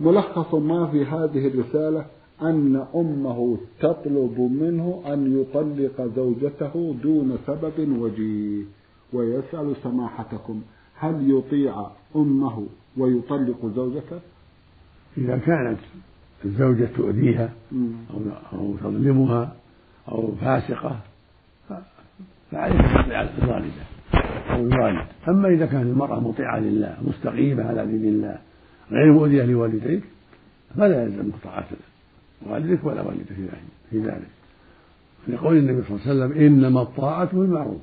ملخص 0.00 0.54
ما 0.54 0.86
في 0.86 1.04
هذه 1.04 1.46
الرسالة؟ 1.46 2.04
أن 2.42 2.86
أمه 2.94 3.58
تطلب 3.80 4.40
منه 4.60 5.02
أن 5.06 5.40
يطلق 5.40 6.10
زوجته 6.16 6.94
دون 7.02 7.38
سبب 7.46 7.98
وجيه 7.98 8.64
ويسأل 9.12 9.76
سماحتكم 9.82 10.62
هل 10.98 11.30
يطيع 11.30 11.86
أمه 12.16 12.66
ويطلق 12.96 13.66
زوجته؟ 13.76 14.20
إذا 15.18 15.38
كانت 15.38 15.78
الزوجة 16.44 16.88
تؤذيها. 16.96 17.52
أو 18.52 18.76
تظلمها 18.76 19.56
أو 20.08 20.32
فاسقة 20.40 21.00
فعليها 22.50 23.02
تطيع 23.02 23.20
الوالدة 23.20 23.82
أو 24.50 24.66
الوالد 24.66 25.06
أما 25.28 25.48
إذا 25.48 25.66
كانت 25.66 25.86
المرأة 25.86 26.20
مطيعة 26.20 26.58
لله 26.58 26.96
مستقيمة 27.06 27.64
على 27.64 27.86
دين 27.86 28.04
الله 28.04 28.38
غير 28.90 29.12
مؤذية 29.12 29.44
لوالديك 29.44 30.02
فلا 30.76 31.02
يلزمك 31.02 31.34
طاعة 31.44 31.66
والدك 32.46 32.84
ولا 32.84 33.02
والدك 33.02 33.26
في 33.90 33.98
ذلك 33.98 34.28
لقول 35.28 35.56
النبي 35.56 35.82
صلى 35.82 35.96
الله 35.96 36.24
عليه 36.24 36.34
وسلم 36.34 36.46
إنما 36.46 36.82
الطاعة 36.82 37.28
بالمعروف 37.32 37.80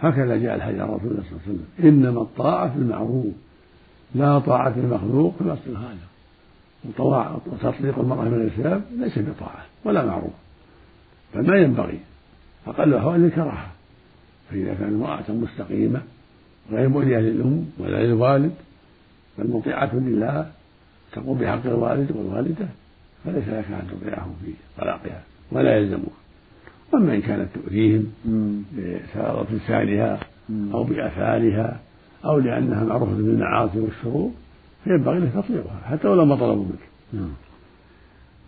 هكذا 0.00 0.36
جاء 0.36 0.54
الحديث 0.54 0.80
عن 0.80 0.88
رسول 0.88 1.10
الله 1.10 1.22
صلى 1.22 1.30
الله 1.30 1.42
عليه 1.46 1.52
وسلم 1.52 1.66
إنما 1.88 2.22
الطاعة 2.22 2.74
بالمعروف 2.76 3.26
لا 4.14 4.38
طاعة 4.38 4.74
المخلوق 4.76 5.34
في 5.38 5.44
معصية 5.44 5.70
الخالق 5.70 6.12
وتطليق 7.46 7.98
المرأة 7.98 8.24
من 8.24 8.34
الإسلام 8.40 8.82
ليس 8.98 9.18
بطاعة 9.18 9.64
ولا 9.84 10.06
معروف. 10.06 10.32
بل 11.34 11.46
ما 11.46 11.56
ينبغي. 11.56 12.00
أقل 12.66 12.88
الأحوال 12.88 13.24
الكراهة 13.24 13.70
فإذا 14.50 14.74
كانت 14.74 14.92
امرأة 14.92 15.24
مستقيمة 15.28 16.02
غير 16.70 16.88
مؤذية 16.88 17.18
للأم 17.18 17.66
ولا 17.78 18.06
للوالد 18.06 18.52
بل 19.38 19.50
مطيعة 19.50 19.94
لله 19.94 20.50
تقوم 21.12 21.38
بحق 21.38 21.66
الوالد 21.66 22.10
والوالدة. 22.10 22.68
فليس 23.24 23.48
لك 23.48 23.64
أن 23.70 23.88
تطيعه 23.90 24.30
في 24.44 24.52
طلاقها 24.78 25.22
ولا 25.52 25.76
يلزمك. 25.78 26.12
أما 26.94 27.14
إن 27.14 27.20
كانت 27.20 27.48
تؤذيهم 27.54 28.12
بسبب 28.76 29.46
لسانها 29.50 30.20
أو 30.74 30.84
بأفعالها 30.84 31.80
أو 32.24 32.38
لأنها 32.38 32.84
معروفة 32.84 33.12
بالمعاصي 33.12 33.80
والشرور 33.80 34.30
فينبغي 34.84 35.18
لك 35.18 35.32
تطيعها 35.32 35.80
حتى 35.84 36.08
ولو 36.08 36.24
ما 36.24 36.36
طلبوا 36.36 36.64
منك. 36.64 36.88
نعم. 37.12 37.32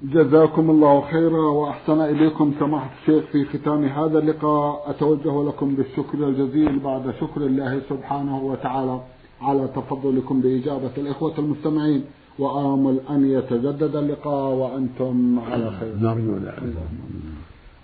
جزاكم 0.03 0.71
الله 0.71 1.01
خيرا 1.01 1.51
وأحسن 1.51 2.01
إليكم 2.01 2.55
سماحة 2.59 2.91
الشيخ 3.01 3.25
في 3.25 3.45
ختام 3.45 3.85
هذا 3.85 4.19
اللقاء. 4.19 4.91
أتوجه 4.91 5.49
لكم 5.49 5.75
بالشكر 5.75 6.29
الجزيل 6.29 6.79
بعد 6.79 7.15
شكر 7.21 7.41
الله 7.41 7.81
سبحانه 7.89 8.39
وتعالى 8.39 9.01
على 9.41 9.69
تفضلكم 9.77 10.41
بإجابة 10.41 10.91
الإخوة 10.99 11.39
المستمعين. 11.39 12.05
وآمل 12.39 13.01
أن 13.11 13.31
يتجدد 13.31 13.97
اللقاء 13.97 14.55
وأنتم 14.55 15.39
على 15.51 15.71
خير. 15.71 15.95
نرجو 16.01 16.37
ذلك. 16.37 16.75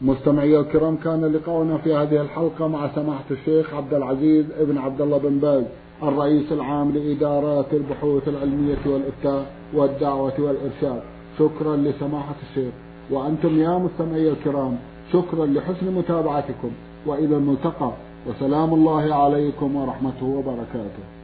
مستمعي 0.03 0.61
الكرام 0.61 0.97
كان 0.97 1.25
لقاؤنا 1.25 1.79
في 1.79 1.95
هذه 1.95 2.21
الحلقة 2.21 2.69
مع 2.69 2.95
سماحة 2.95 3.25
الشيخ 3.31 3.75
عبد 3.75 3.95
العزيز 3.95 4.47
ابن 4.61 4.79
عبد 4.79 5.01
الله 5.01 5.19
بن 5.19 5.39
باز 5.39 5.65
الرئيس 6.03 6.53
العام 6.53 6.93
لإدارات 6.93 7.75
البحوث 7.75 8.29
العلمية 8.29 8.79
والإفتاء 8.87 9.47
والدعوة 9.75 10.33
والإرشاد. 10.39 11.03
شكرا 11.39 11.77
لسماحة 11.77 12.35
الشيخ. 12.51 12.73
وأنتم 13.11 13.59
يا 13.59 13.79
مستمعي 13.79 14.31
الكرام 14.31 14.77
شكرا 15.13 15.47
لحسن 15.47 15.95
متابعتكم 15.95 16.71
وإلى 17.07 17.37
الملتقى. 17.37 17.93
وسلام 18.29 18.75
الله 18.75 19.15
عليكم 19.15 19.77
ورحمته 19.77 20.27
وبركاته. 20.27 21.20